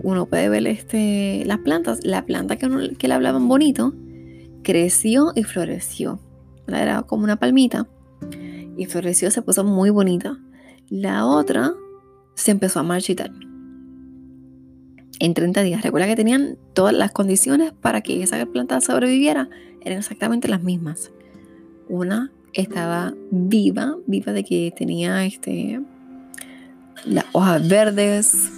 uno 0.04 0.26
puede 0.26 0.50
ver 0.50 0.68
este, 0.68 1.44
las 1.46 1.60
plantas, 1.60 2.04
la 2.04 2.26
planta 2.26 2.58
que, 2.58 2.96
que 2.98 3.08
le 3.08 3.14
hablaban 3.14 3.48
bonito, 3.48 3.94
creció 4.68 5.32
y 5.34 5.44
floreció. 5.44 6.20
Era 6.68 7.04
como 7.04 7.24
una 7.24 7.38
palmita 7.38 7.88
y 8.76 8.86
floreció, 8.86 9.32
se 9.32 9.42
puso 9.42 9.64
muy 9.64 9.92
bonita. 9.92 10.38
La 10.90 11.26
otra 11.26 11.74
se 12.36 12.52
empezó 12.52 12.82
a 12.82 12.84
marchitar. 12.84 13.32
En 15.20 15.34
30 15.34 15.64
días, 15.64 15.84
recuerda 15.84 16.08
que 16.08 16.18
tenían 16.18 16.58
todas 16.74 16.94
las 16.94 17.14
condiciones 17.14 17.72
para 17.72 18.02
que 18.02 18.22
esa 18.22 18.46
planta 18.46 18.82
sobreviviera, 18.82 19.50
eran 19.80 20.00
exactamente 20.00 20.50
las 20.50 20.62
mismas. 20.62 21.14
Una 21.88 22.30
estaba 22.52 23.14
viva, 23.32 23.96
viva 24.06 24.34
de 24.34 24.44
que 24.44 24.74
tenía 24.78 25.24
este, 25.26 25.80
las 27.06 27.24
hojas 27.32 27.66
verdes, 27.70 28.52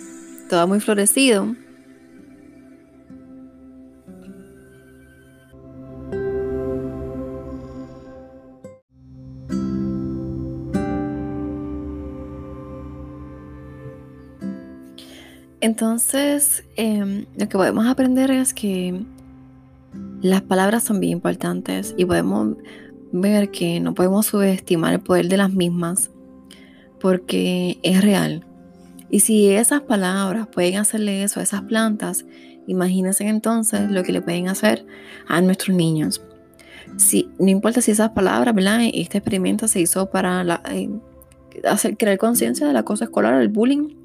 todo 0.50 0.68
muy 0.68 0.80
florecido 0.80 1.56
Entonces, 15.62 16.64
em, 16.76 17.26
lo 17.38 17.50
que 17.50 17.58
podemos 17.58 17.86
aprender 17.88 18.32
es 18.32 18.54
que 18.54 19.04
las 20.22 20.42
palabras 20.42 20.84
son 20.84 21.00
bien 21.00 21.14
importantes 21.14 21.94
y 21.98 22.06
podemos 22.06 22.56
ver 23.12 23.50
que 23.52 23.80
no 23.80 23.94
podemos 23.94 24.28
subestimar 24.28 24.94
el 24.94 25.00
poder 25.00 25.28
de 25.28 25.38
las 25.38 25.52
mismas 25.52 26.12
porque 27.00 27.80
es 27.84 28.02
real. 28.02 28.46
Y 29.10 29.22
si 29.22 29.50
esas 29.50 29.82
palabras 29.82 30.48
pueden 30.48 30.78
hacerle 30.78 31.24
eso 31.24 31.40
a 31.40 31.44
esas 31.44 31.62
plantas, 31.64 32.26
imagínense 32.68 33.28
entonces 33.28 33.90
lo 33.90 34.04
que 34.04 34.12
le 34.12 34.22
pueden 34.22 34.48
hacer 34.48 34.86
a 35.28 35.42
nuestros 35.42 35.76
niños. 35.76 36.22
Si, 36.98 37.30
no 37.40 37.50
importa 37.50 37.82
si 37.82 37.92
esas 37.92 38.12
palabras. 38.12 38.56
Este 38.94 39.18
experimento 39.18 39.68
se 39.68 39.80
hizo 39.82 40.10
para 40.10 40.62
eh, 40.72 40.90
crear 41.98 42.18
conciencia 42.18 42.68
de 42.68 42.74
la 42.74 42.84
cosa 42.84 43.06
escolar, 43.06 43.42
el 43.42 43.50
bullying, 43.50 43.96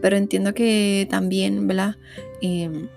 pero 0.00 0.16
entiendo 0.16 0.54
que 0.54 1.06
también, 1.10 1.66
¿verdad? 1.66 1.96
Em, 2.40 2.88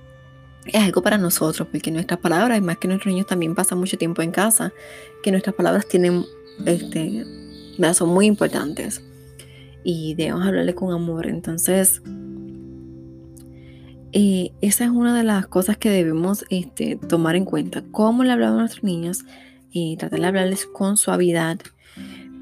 es 0.65 0.81
algo 0.81 1.01
para 1.01 1.17
nosotros, 1.17 1.67
porque 1.71 1.91
nuestras 1.91 2.19
palabras, 2.19 2.61
más 2.61 2.77
que 2.77 2.87
nuestros 2.87 3.13
niños 3.13 3.27
también 3.27 3.55
pasan 3.55 3.79
mucho 3.79 3.97
tiempo 3.97 4.21
en 4.21 4.31
casa, 4.31 4.73
que 5.23 5.31
nuestras 5.31 5.55
palabras 5.55 5.87
tienen, 5.87 6.25
este, 6.65 7.25
son 7.93 8.09
muy 8.09 8.25
importantes 8.25 9.03
y 9.83 10.15
debemos 10.15 10.45
hablarle 10.45 10.73
con 10.73 10.91
amor. 10.91 11.27
Entonces, 11.27 12.01
eh, 14.11 14.51
esa 14.61 14.85
es 14.85 14.89
una 14.89 15.15
de 15.15 15.23
las 15.23 15.45
cosas 15.47 15.77
que 15.77 15.89
debemos 15.89 16.45
este, 16.49 16.95
tomar 16.95 17.35
en 17.35 17.45
cuenta. 17.45 17.83
Cómo 17.91 18.23
le 18.23 18.31
hablamos 18.31 18.55
a 18.55 18.59
nuestros 18.61 18.83
niños 18.83 19.25
y 19.71 19.97
tratar 19.97 20.19
de 20.21 20.25
hablarles 20.25 20.65
con 20.65 20.97
suavidad, 20.97 21.59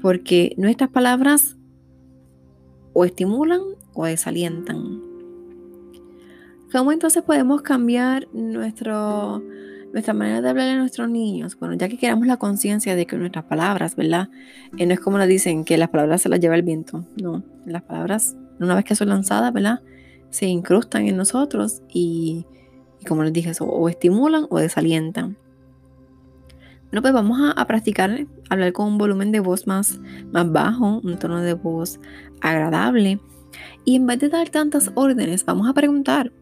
porque 0.00 0.54
nuestras 0.56 0.88
palabras 0.90 1.56
o 2.92 3.04
estimulan 3.04 3.60
o 3.94 4.04
desalientan. 4.04 5.14
¿Cómo 6.74 6.90
entonces 6.90 7.22
podemos 7.22 7.62
cambiar 7.62 8.26
nuestro, 8.32 9.44
nuestra 9.92 10.12
manera 10.12 10.40
de 10.42 10.50
hablar 10.50 10.70
a 10.70 10.76
nuestros 10.76 11.08
niños? 11.08 11.56
Bueno, 11.56 11.76
ya 11.76 11.88
que 11.88 11.96
queramos 11.96 12.26
la 12.26 12.36
conciencia 12.36 12.96
de 12.96 13.06
que 13.06 13.16
nuestras 13.16 13.44
palabras, 13.44 13.94
¿verdad? 13.94 14.28
Eh, 14.76 14.84
no 14.84 14.92
es 14.92 14.98
como 14.98 15.16
nos 15.16 15.28
dicen 15.28 15.64
que 15.64 15.78
las 15.78 15.90
palabras 15.90 16.22
se 16.22 16.28
las 16.28 16.40
lleva 16.40 16.56
el 16.56 16.62
viento. 16.62 17.06
No, 17.22 17.44
las 17.64 17.82
palabras, 17.82 18.36
una 18.58 18.74
vez 18.74 18.84
que 18.84 18.96
son 18.96 19.10
lanzadas, 19.10 19.52
¿verdad? 19.52 19.82
Se 20.30 20.46
incrustan 20.46 21.06
en 21.06 21.16
nosotros 21.16 21.82
y, 21.88 22.44
como 23.06 23.22
les 23.22 23.32
dije, 23.32 23.52
o 23.60 23.88
estimulan 23.88 24.48
o 24.50 24.58
desalientan. 24.58 25.36
Bueno, 26.86 27.02
pues 27.02 27.14
vamos 27.14 27.38
a, 27.40 27.52
a, 27.52 27.66
practicar 27.68 28.26
hablar 28.50 28.72
con 28.72 28.88
un 28.88 28.98
volumen 28.98 29.30
de 29.30 29.38
voz 29.38 29.68
más, 29.68 30.00
más 30.32 30.50
bajo, 30.50 31.00
un 31.04 31.20
tono 31.20 31.40
de 31.40 31.54
voz 31.54 32.00
agradable. 32.40 33.20
Y 33.84 33.96
en 33.96 34.06
vez 34.06 34.18
de 34.18 34.28
dar 34.28 34.48
tantas 34.48 34.90
órdenes, 34.94 35.44
vamos 35.44 35.68
a 35.68 35.74
preguntar 35.74 36.32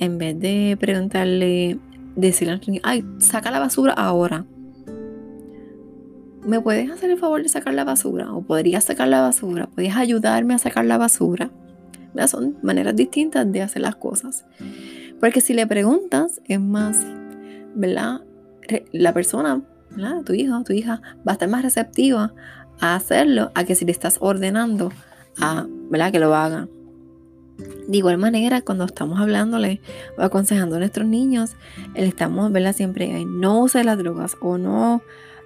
en 0.00 0.16
vez 0.16 0.40
de 0.40 0.76
preguntarle, 0.80 1.78
decirle 2.16 2.54
al 2.54 2.60
niño, 2.66 2.80
ay, 2.82 3.04
saca 3.18 3.50
la 3.50 3.60
basura 3.60 3.92
ahora. 3.92 4.46
¿Me 6.42 6.58
puedes 6.58 6.90
hacer 6.90 7.10
el 7.10 7.18
favor 7.18 7.42
de 7.42 7.50
sacar 7.50 7.74
la 7.74 7.84
basura? 7.84 8.32
¿O 8.32 8.40
podrías 8.40 8.84
sacar 8.84 9.08
la 9.08 9.20
basura? 9.20 9.66
¿Podrías 9.66 9.98
ayudarme 9.98 10.54
a 10.54 10.58
sacar 10.58 10.86
la 10.86 10.96
basura? 10.96 11.50
Son 12.26 12.56
maneras 12.62 12.96
distintas 12.96 13.52
de 13.52 13.60
hacer 13.60 13.82
las 13.82 13.94
cosas. 13.94 14.46
Porque 15.20 15.42
si 15.42 15.52
le 15.52 15.66
preguntas, 15.66 16.40
es 16.48 16.58
más, 16.58 16.96
¿verdad? 17.74 18.22
La 18.92 19.12
persona, 19.12 19.62
¿verdad? 19.90 20.22
Tu 20.24 20.32
hijo, 20.32 20.64
tu 20.64 20.72
hija, 20.72 21.02
va 21.18 21.32
a 21.32 21.34
estar 21.34 21.48
más 21.50 21.62
receptiva 21.62 22.32
a 22.80 22.94
hacerlo 22.94 23.52
a 23.54 23.64
que 23.64 23.74
si 23.74 23.84
le 23.84 23.92
estás 23.92 24.16
ordenando 24.20 24.90
a, 25.38 25.66
¿verdad? 25.90 26.12
Que 26.12 26.18
lo 26.18 26.34
haga. 26.34 26.68
De 27.88 27.96
igual 27.98 28.18
manera, 28.18 28.62
cuando 28.62 28.84
estamos 28.84 29.20
hablándole 29.20 29.80
o 30.16 30.22
aconsejando 30.22 30.76
a 30.76 30.78
nuestros 30.78 31.06
niños, 31.06 31.56
le 31.94 32.06
estamos, 32.06 32.50
¿verdad? 32.52 32.74
Siempre, 32.74 33.24
no 33.26 33.60
uses 33.60 33.84
las 33.84 33.98
drogas 33.98 34.36
o 34.40 34.58
no, 34.58 35.02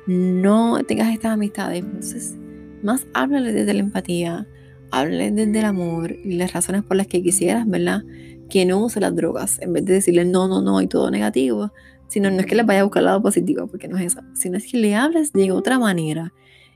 no 0.06 0.78
tengas 0.86 1.12
estas 1.12 1.32
amistades. 1.32 1.82
Entonces, 1.82 2.36
más 2.82 3.06
háblale 3.14 3.52
desde 3.52 3.74
la 3.74 3.80
empatía, 3.80 4.46
háblale 4.90 5.30
desde 5.30 5.58
el 5.58 5.64
amor 5.64 6.12
y 6.12 6.34
las 6.34 6.52
razones 6.52 6.82
por 6.82 6.96
las 6.96 7.06
que 7.06 7.22
quisieras, 7.22 7.66
¿verdad? 7.66 8.02
Que 8.48 8.66
no 8.66 8.84
use 8.84 9.00
las 9.00 9.16
drogas, 9.16 9.60
en 9.60 9.72
vez 9.72 9.84
de 9.84 9.94
decirle 9.94 10.24
no, 10.24 10.46
no, 10.46 10.60
no 10.60 10.80
y 10.82 10.86
todo 10.86 11.10
negativo, 11.10 11.72
sino 12.08 12.30
no 12.30 12.40
es 12.40 12.46
que 12.46 12.54
les 12.54 12.66
vaya 12.66 12.80
a 12.80 12.84
buscar 12.84 13.00
el 13.00 13.06
lado 13.06 13.22
positivo, 13.22 13.66
porque 13.66 13.88
no 13.88 13.96
es 13.96 14.12
eso, 14.12 14.20
sino 14.34 14.58
es 14.58 14.70
que 14.70 14.78
le 14.78 14.94
hables 14.94 15.32
de 15.32 15.50
otra 15.50 15.78
manera, 15.78 16.32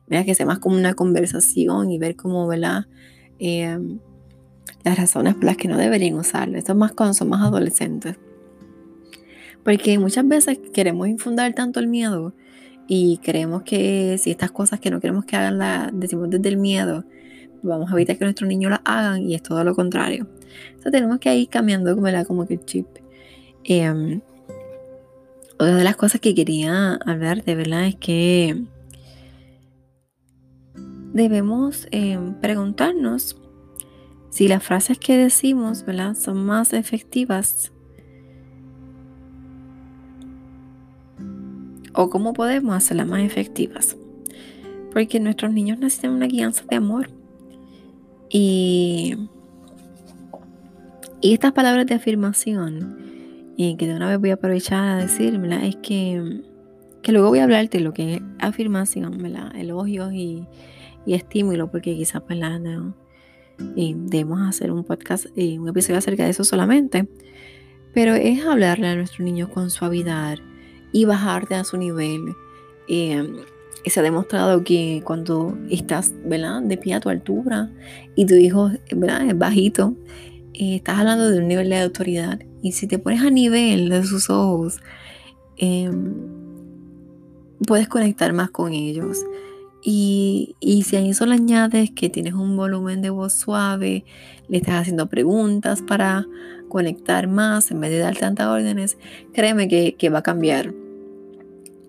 ¿verdad? 0.08 0.24
Que 0.24 0.34
sea 0.34 0.46
más 0.46 0.58
como 0.58 0.76
una 0.76 0.94
conversación 0.94 1.90
y 1.90 1.98
ver 1.98 2.16
cómo, 2.16 2.46
¿verdad? 2.46 2.86
Eh, 3.38 3.78
las 4.84 4.98
razones 4.98 5.34
por 5.34 5.44
las 5.44 5.56
que 5.56 5.68
no 5.68 5.76
deberían 5.76 6.14
usarlo. 6.14 6.58
Esto 6.58 6.72
es 6.72 6.78
más 6.78 6.92
cuando 6.92 7.14
son 7.14 7.28
más 7.28 7.42
adolescentes. 7.42 8.16
Porque 9.64 9.98
muchas 9.98 10.26
veces 10.26 10.58
queremos 10.72 11.08
infundar 11.08 11.52
tanto 11.54 11.80
el 11.80 11.88
miedo 11.88 12.34
y 12.86 13.18
creemos 13.18 13.62
que 13.64 14.16
si 14.18 14.30
estas 14.30 14.50
cosas 14.50 14.80
que 14.80 14.90
no 14.90 15.00
queremos 15.00 15.24
que 15.24 15.36
hagan 15.36 15.58
las 15.58 15.90
decimos 15.92 16.30
desde 16.30 16.48
el 16.48 16.56
miedo, 16.56 17.04
vamos 17.62 17.90
a 17.90 17.94
evitar 17.94 18.16
que 18.16 18.24
nuestros 18.24 18.48
niños 18.48 18.70
las 18.70 18.80
hagan 18.84 19.22
y 19.22 19.34
es 19.34 19.42
todo 19.42 19.62
lo 19.64 19.74
contrario. 19.74 20.26
Entonces 20.68 20.92
tenemos 20.92 21.18
que 21.18 21.36
ir 21.36 21.48
cambiando 21.48 21.94
como 22.26 22.46
que 22.46 22.54
el 22.54 22.64
chip. 22.64 22.86
Em, 23.64 24.22
otra 25.58 25.76
de 25.76 25.84
las 25.84 25.96
cosas 25.96 26.20
que 26.20 26.34
quería 26.34 26.94
hablar 27.04 27.44
de 27.44 27.54
verdad 27.54 27.86
es 27.86 27.96
que 27.96 28.64
debemos 31.12 31.88
em, 31.90 32.34
preguntarnos 32.34 33.36
si 34.30 34.48
las 34.48 34.62
frases 34.62 34.98
que 34.98 35.16
decimos. 35.16 35.84
Son 36.18 36.44
más 36.44 36.72
efectivas. 36.72 37.72
O 41.94 42.10
cómo 42.10 42.32
podemos 42.32 42.76
hacerlas 42.76 43.08
más 43.08 43.22
efectivas. 43.22 43.96
Porque 44.92 45.20
nuestros 45.20 45.52
niños 45.52 45.78
necesitan 45.78 46.12
una 46.12 46.26
guianza 46.26 46.64
de 46.68 46.76
amor. 46.76 47.10
Y, 48.30 49.16
y 51.20 51.32
estas 51.32 51.52
palabras 51.52 51.86
de 51.86 51.94
afirmación, 51.94 53.52
y 53.56 53.76
que 53.76 53.86
de 53.86 53.96
una 53.96 54.08
vez 54.08 54.20
voy 54.20 54.30
a 54.30 54.34
aprovechar 54.34 54.84
a 54.84 54.96
decir, 54.98 55.34
Es 55.62 55.76
que, 55.76 56.42
que 57.02 57.12
luego 57.12 57.30
voy 57.30 57.38
a 57.38 57.44
hablarte 57.44 57.80
lo 57.80 57.92
que 57.92 58.16
es 58.16 58.22
afirmación. 58.38 59.24
Elogios 59.56 60.12
y, 60.12 60.46
y 61.08 61.14
estímulo, 61.14 61.70
porque 61.70 61.96
quizás. 61.96 62.22
No, 62.28 62.94
y 63.74 63.94
debemos 63.96 64.46
hacer 64.46 64.70
un 64.70 64.84
podcast, 64.84 65.26
y 65.34 65.54
eh, 65.54 65.58
un 65.58 65.66
episodio 65.66 65.96
acerca 65.96 66.24
de 66.24 66.30
eso 66.30 66.44
solamente. 66.44 67.08
Pero 67.94 68.14
es 68.14 68.44
hablarle 68.44 68.88
a 68.88 68.94
nuestros 68.94 69.20
niños 69.20 69.48
con 69.48 69.70
suavidad 69.70 70.36
y 70.92 71.06
bajarte 71.06 71.54
a 71.54 71.64
su 71.64 71.78
nivel. 71.78 72.34
Eh, 72.88 73.26
se 73.86 74.00
ha 74.00 74.02
demostrado 74.02 74.62
que 74.64 75.00
cuando 75.02 75.56
estás 75.70 76.12
¿verdad? 76.26 76.60
de 76.62 76.76
pie 76.76 76.94
a 76.94 77.00
tu 77.00 77.08
altura 77.08 77.70
y 78.14 78.26
tu 78.26 78.34
hijo 78.34 78.70
¿verdad? 78.94 79.26
es 79.26 79.38
bajito, 79.38 79.96
eh, 80.52 80.76
estás 80.76 80.98
hablando 80.98 81.30
de 81.30 81.38
un 81.38 81.48
nivel 81.48 81.70
de 81.70 81.80
autoridad. 81.80 82.38
Y 82.60 82.72
si 82.72 82.86
te 82.86 82.98
pones 82.98 83.22
a 83.22 83.30
nivel 83.30 83.88
de 83.88 84.04
sus 84.04 84.28
ojos, 84.28 84.78
puedes 87.66 87.88
conectar 87.88 88.34
más 88.34 88.50
con 88.50 88.74
ellos. 88.74 89.24
Y, 89.82 90.56
si 90.84 90.96
a 90.96 91.00
eso 91.00 91.26
le 91.26 91.34
añades 91.34 91.90
que 91.90 92.08
tienes 92.10 92.34
un 92.34 92.56
volumen 92.56 93.00
de 93.00 93.10
voz 93.10 93.32
suave, 93.32 94.04
le 94.48 94.58
estás 94.58 94.82
haciendo 94.82 95.08
preguntas 95.08 95.82
para 95.82 96.26
conectar 96.68 97.28
más 97.28 97.70
en 97.70 97.80
vez 97.80 97.90
de 97.90 97.98
dar 97.98 98.16
tantas 98.16 98.48
órdenes, 98.48 98.98
créeme 99.32 99.68
que, 99.68 100.10
va 100.10 100.18
a 100.18 100.22
cambiar. 100.22 100.74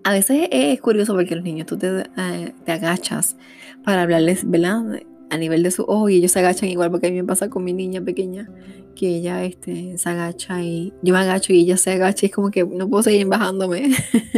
A 0.04 0.12
veces 0.12 0.48
es 0.50 0.80
curioso 0.80 1.14
porque 1.14 1.34
los 1.34 1.44
niños 1.44 1.66
tú 1.66 1.76
te, 1.76 2.04
eh, 2.16 2.54
agachas 2.66 3.36
para 3.84 4.02
hablarles, 4.02 4.48
¿verdad? 4.48 5.02
A 5.30 5.38
nivel 5.38 5.62
de 5.62 5.70
su 5.70 5.82
ojo 5.82 6.08
y 6.08 6.16
ellos 6.16 6.32
se 6.32 6.40
agachan 6.40 6.68
igual 6.68 6.90
porque 6.90 7.06
a 7.06 7.10
mí 7.10 7.16
me 7.16 7.24
pasa 7.24 7.48
con 7.48 7.64
mi 7.64 7.72
niña 7.72 8.00
pequeña 8.02 8.50
que 8.94 9.16
ella 9.16 9.44
este, 9.44 9.96
se 9.96 10.08
agacha 10.08 10.62
y 10.62 10.92
yo 11.02 11.14
me 11.14 11.20
agacho 11.20 11.52
y 11.52 11.60
ella 11.60 11.76
se 11.76 11.92
agacha 11.92 12.26
y 12.26 12.28
es 12.28 12.32
como 12.32 12.50
que 12.50 12.64
no 12.64 12.88
puedo 12.88 13.04
seguir 13.04 13.26
bajándome. 13.26 13.90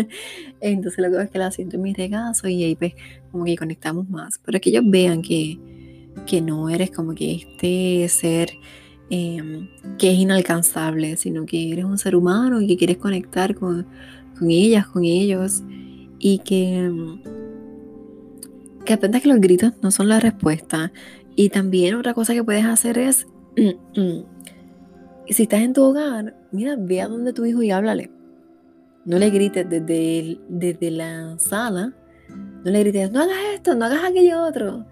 Entonces 0.61 1.05
lo 1.05 1.11
que 1.11 1.24
es 1.24 1.31
que 1.31 1.38
la 1.38 1.50
siento 1.50 1.76
en 1.76 1.83
mi 1.83 1.94
regazo 1.94 2.46
y 2.46 2.62
ahí 2.62 2.76
pues 2.76 2.94
como 3.31 3.44
que 3.44 3.57
conectamos 3.57 4.09
más. 4.09 4.38
Pero 4.44 4.61
que 4.61 4.70
ellos 4.70 4.85
vean 4.87 5.22
que, 5.22 5.59
que 6.26 6.40
no 6.40 6.68
eres 6.68 6.90
como 6.90 7.14
que 7.14 7.35
este 7.35 8.09
ser 8.09 8.50
em, 9.11 9.68
que 9.98 10.12
es 10.12 10.18
inalcanzable 10.18 11.16
sino 11.16 11.44
que 11.44 11.72
eres 11.72 11.85
un 11.85 11.98
ser 11.98 12.14
humano 12.14 12.61
y 12.61 12.66
que 12.66 12.76
quieres 12.76 12.98
conectar 12.98 13.55
con, 13.55 13.87
con 14.38 14.50
ellas 14.50 14.87
con 14.87 15.05
ellos. 15.05 15.62
Y 16.24 16.38
que 16.38 16.88
que 18.85 18.92
aprendas 18.92 19.23
que 19.23 19.29
los 19.29 19.40
gritos 19.40 19.73
no 19.83 19.90
son 19.90 20.09
la 20.09 20.21
respuesta. 20.21 20.92
Y 21.35 21.49
también 21.49 21.95
otra 21.95 22.14
cosa 22.14 22.35
que 22.35 22.45
puedes 22.45 22.64
hacer 22.64 22.99
es, 22.99 23.27
si 25.29 25.42
estás 25.42 25.62
en 25.62 25.73
tu 25.73 25.83
hogar, 25.83 26.37
mira, 26.51 26.77
ve 26.79 27.01
a 27.01 27.09
donde 27.09 27.33
tu 27.33 27.45
hijo 27.45 27.62
y 27.62 27.71
háblale. 27.71 28.11
No 29.05 29.18
le 29.18 29.31
grites 29.31 29.68
desde, 29.68 30.38
desde 30.49 30.90
la 30.90 31.38
sala. 31.38 31.95
No 32.64 32.71
le 32.71 32.81
grites, 32.81 33.11
no 33.11 33.23
hagas 33.23 33.38
esto, 33.55 33.75
no 33.75 33.85
hagas 33.85 34.05
aquello 34.05 34.42
otro. 34.42 34.87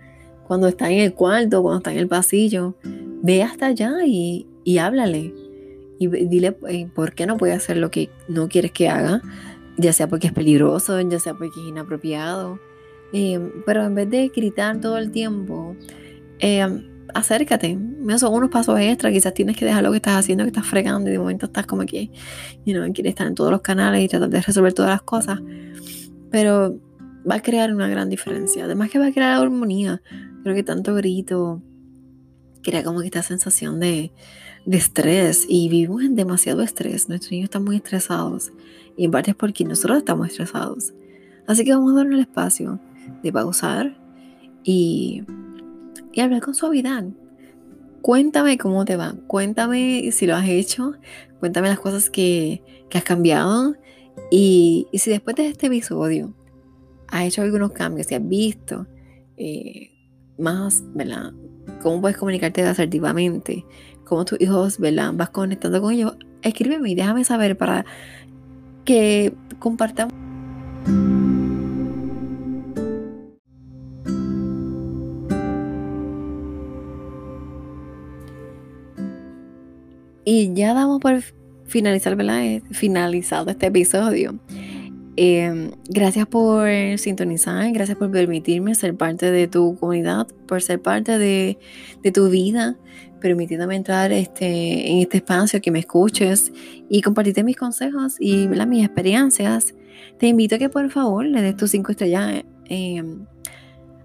Cuando 0.46 0.66
está 0.66 0.90
en 0.90 1.00
el 1.00 1.14
cuarto, 1.14 1.62
cuando 1.62 1.79
está 1.79 1.92
en 1.92 1.98
el 1.98 2.09
pasillo, 2.09 2.76
ve 3.22 3.42
hasta 3.42 3.66
allá 3.66 4.05
y, 4.05 4.46
y 4.64 4.79
háblale. 4.79 5.33
Y 5.98 6.09
dile 6.09 6.53
por 6.94 7.14
qué 7.14 7.26
no 7.26 7.37
puede 7.37 7.53
hacer 7.53 7.76
lo 7.76 7.90
que 7.90 8.11
no 8.26 8.48
quieres 8.48 8.72
que 8.72 8.88
haga, 8.88 9.22
ya 9.76 9.92
sea 9.92 10.09
porque 10.09 10.29
es 10.29 10.33
peligroso, 10.33 10.98
ya 11.03 11.20
sea 11.20 11.35
porque 11.35 11.61
es 11.61 11.68
inapropiado 11.68 12.59
Em, 13.12 13.51
pero 13.66 13.85
en 13.85 13.94
vez 13.94 14.09
de 14.11 14.29
gritar 14.29 14.81
todo 14.81 14.99
el 14.99 15.11
tiempo, 15.11 15.77
eh, 16.38 16.66
acércate. 17.14 17.79
Son 18.18 18.35
unos 18.35 18.51
pasos 18.51 18.79
extra. 18.79 19.11
Quizás 19.11 19.35
tienes 19.35 19.57
que 19.57 19.64
dejar 19.64 19.83
lo 19.83 19.90
que 19.90 19.96
estás 19.96 20.14
haciendo, 20.14 20.44
que 20.44 20.49
estás 20.49 20.66
fregando 20.66 21.09
y 21.09 21.12
de 21.12 21.18
momento 21.18 21.46
estás 21.46 21.66
como 21.66 21.85
que, 21.87 22.11
you 22.64 22.75
know, 22.75 22.90
quieres 22.92 23.11
estar 23.11 23.27
en 23.27 23.35
todos 23.35 23.51
los 23.51 23.61
canales 23.61 24.03
y 24.03 24.09
tratar 24.09 24.31
de 24.31 24.40
resolver 24.40 24.73
todas 24.73 24.90
las 24.90 25.03
cosas. 25.03 25.40
Pero 26.31 26.79
va 27.29 27.37
a 27.37 27.42
crear 27.42 27.73
una 27.75 27.88
gran 27.88 28.09
diferencia. 28.09 28.64
Además 28.64 28.90
que 28.90 28.99
va 28.99 29.07
a 29.07 29.12
crear 29.12 29.40
armonía. 29.40 30.03
Creo 30.42 30.55
que 30.55 30.62
tanto 30.62 30.94
grito 30.94 31.62
crea 32.62 32.85
como 32.85 33.01
que 33.01 33.07
esta 33.07 33.23
sensación 33.23 33.81
de, 33.81 34.12
de 34.66 34.77
estrés 34.77 35.46
y 35.49 35.68
vivimos 35.68 36.03
en 36.03 36.14
demasiado 36.14 36.62
estrés. 36.62 37.09
Nuestros 37.09 37.33
niños 37.33 37.44
están 37.44 37.64
muy 37.64 37.77
estresados 37.77 38.53
y 38.96 39.05
en 39.05 39.11
parte 39.11 39.31
es 39.31 39.37
porque 39.37 39.64
nosotros 39.64 39.99
estamos 39.99 40.29
estresados. 40.29 40.92
Así 41.46 41.64
que 41.64 41.73
vamos 41.73 41.92
a 41.92 41.96
darle 41.96 42.14
el 42.14 42.20
espacio 42.20 42.81
de 43.22 43.32
pausar 43.32 43.96
y, 44.64 45.22
y 46.12 46.20
hablar 46.20 46.40
con 46.40 46.54
suavidad. 46.54 47.04
Cuéntame 48.02 48.56
cómo 48.56 48.84
te 48.84 48.96
va, 48.96 49.14
cuéntame 49.26 50.10
si 50.12 50.26
lo 50.26 50.34
has 50.34 50.48
hecho, 50.48 50.94
cuéntame 51.38 51.68
las 51.68 51.80
cosas 51.80 52.08
que, 52.08 52.62
que 52.88 52.98
has 52.98 53.04
cambiado 53.04 53.74
y, 54.30 54.86
y, 54.90 54.98
si 54.98 55.10
después 55.10 55.36
de 55.36 55.48
este 55.48 55.66
episodio 55.66 56.34
has 57.08 57.24
hecho 57.24 57.42
algunos 57.42 57.72
cambios, 57.72 58.06
si 58.06 58.14
has 58.14 58.26
visto 58.26 58.86
eh, 59.36 59.90
más, 60.38 60.82
¿verdad? 60.94 61.32
Cómo 61.82 62.00
puedes 62.00 62.16
comunicarte 62.16 62.62
asertivamente, 62.62 63.64
cómo 64.04 64.24
tus 64.24 64.40
hijos, 64.40 64.78
¿verdad? 64.78 65.12
Vas 65.14 65.30
conectando 65.30 65.80
con 65.80 65.92
ellos, 65.92 66.16
escríbeme 66.42 66.90
y 66.90 66.94
déjame 66.94 67.24
saber 67.24 67.56
para 67.56 67.84
que 68.84 69.34
compartamos. 69.58 70.14
Y 80.24 80.52
ya 80.54 80.74
damos 80.74 81.00
por 81.00 81.22
finalizar, 81.66 82.16
¿verdad? 82.16 82.44
Eh, 82.44 82.62
finalizado 82.70 83.50
este 83.50 83.66
episodio. 83.66 84.38
Em, 85.16 85.72
gracias 85.88 86.26
por 86.26 86.68
sintonizar, 86.96 87.70
gracias 87.72 87.98
por 87.98 88.11
permitirme 88.11 88.74
ser 88.74 88.96
parte 88.96 89.30
de 89.30 89.48
tu 89.48 89.76
comunidad, 89.76 90.26
por 90.46 90.62
ser 90.62 90.80
parte 90.80 91.18
de, 91.18 91.59
tu 92.14 92.30
vida, 92.30 92.78
permitiéndome 93.20 93.76
entrar 93.76 94.12
este, 94.12 94.90
en 94.90 94.98
este 95.00 95.18
espacio, 95.18 95.61
que 95.61 95.70
me 95.70 95.80
escuches 95.80 96.52
y 96.88 97.02
compartirte 97.02 97.44
mis 97.44 97.56
consejos 97.56 98.16
y 98.18 98.48
mis 98.48 98.85
experiencias. 98.85 99.74
Te 100.18 100.28
invito 100.28 100.54
a 100.54 100.59
que 100.59 100.68
por 100.68 100.88
favor 100.90 101.26
le 101.26 101.42
des 101.42 101.56
tus 101.56 101.70
cinco 101.72 101.92
estrellas. 101.92 102.44
Em, 102.66 103.26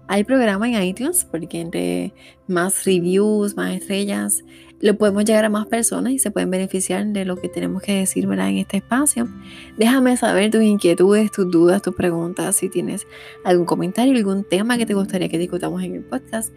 hay 0.08 0.22
programa 0.24 0.68
en 0.68 0.82
iTunes 0.82 1.24
porque 1.24 1.60
entre 1.60 2.12
más 2.46 2.84
reviews, 2.84 3.56
más 3.56 3.74
estrellas, 3.74 4.44
lo 4.80 4.96
podemos 4.98 5.24
llegar 5.24 5.44
a 5.44 5.48
más 5.48 5.66
personas 5.66 6.12
y 6.12 6.18
se 6.18 6.30
pueden 6.30 6.50
beneficiar 6.50 7.06
de 7.06 7.24
lo 7.24 7.36
que 7.36 7.48
tenemos 7.48 7.82
que 7.82 7.94
decir 7.94 8.24
en 8.24 8.58
este 8.58 8.78
espacio. 8.78 9.28
Déjame 9.76 10.16
saber 10.16 10.50
tus 10.50 10.62
inquietudes, 10.62 11.30
tus 11.30 11.50
dudas, 11.50 11.82
tus 11.82 11.94
preguntas, 11.94 12.56
si 12.56 12.68
tienes 12.68 13.06
algún 13.44 13.66
comentario, 13.66 14.14
algún 14.14 14.44
tema 14.44 14.76
que 14.76 14.86
te 14.86 14.94
gustaría 14.94 15.28
que 15.28 15.38
discutamos 15.38 15.82
en 15.82 15.94
el 15.94 16.04
podcast, 16.04 16.52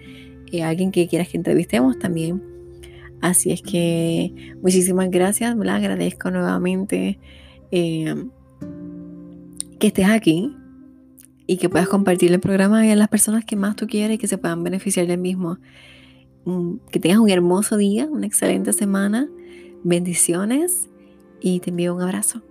eh, 0.51 0.63
alguien 0.63 0.91
que 0.91 1.08
quieras 1.08 1.29
que 1.29 1.38
entrevistemos 1.38 1.97
también. 1.97 2.43
Así 3.21 3.51
es 3.51 3.62
que 3.62 4.34
muchísimas 4.62 5.10
gracias, 5.10 5.55
me 5.55 5.65
la 5.65 5.75
agradezco 5.75 6.32
nuevamente 6.32 7.19
eh, 7.71 8.15
que 9.79 9.88
estés 9.88 10.10
aquí 10.10 10.55
y 11.47 11.58
que 11.58 11.69
puedas 11.69 11.88
compartir 11.88 12.32
el 12.32 12.39
programa 12.39 12.82
a 12.82 12.95
las 12.95 13.08
personas 13.08 13.43
que 13.43 13.55
más 13.55 13.75
tú 13.75 13.88
quieres 13.88 14.15
y 14.15 14.17
que 14.17 14.27
se 14.27 14.38
puedan 14.38 14.63
beneficiar 14.63 15.08
del 15.08 15.19
mismo. 15.19 15.58
Que 16.92 17.00
tengas 17.00 17.20
un 17.20 17.30
hermoso 17.30 17.78
día, 17.78 18.08
una 18.10 18.28
excelente 18.28 18.74
semana, 18.74 19.30
bendiciones 19.84 20.90
y 21.42 21.60
te 21.60 21.70
envío 21.70 21.96
un 21.96 22.02
abrazo. 22.02 22.42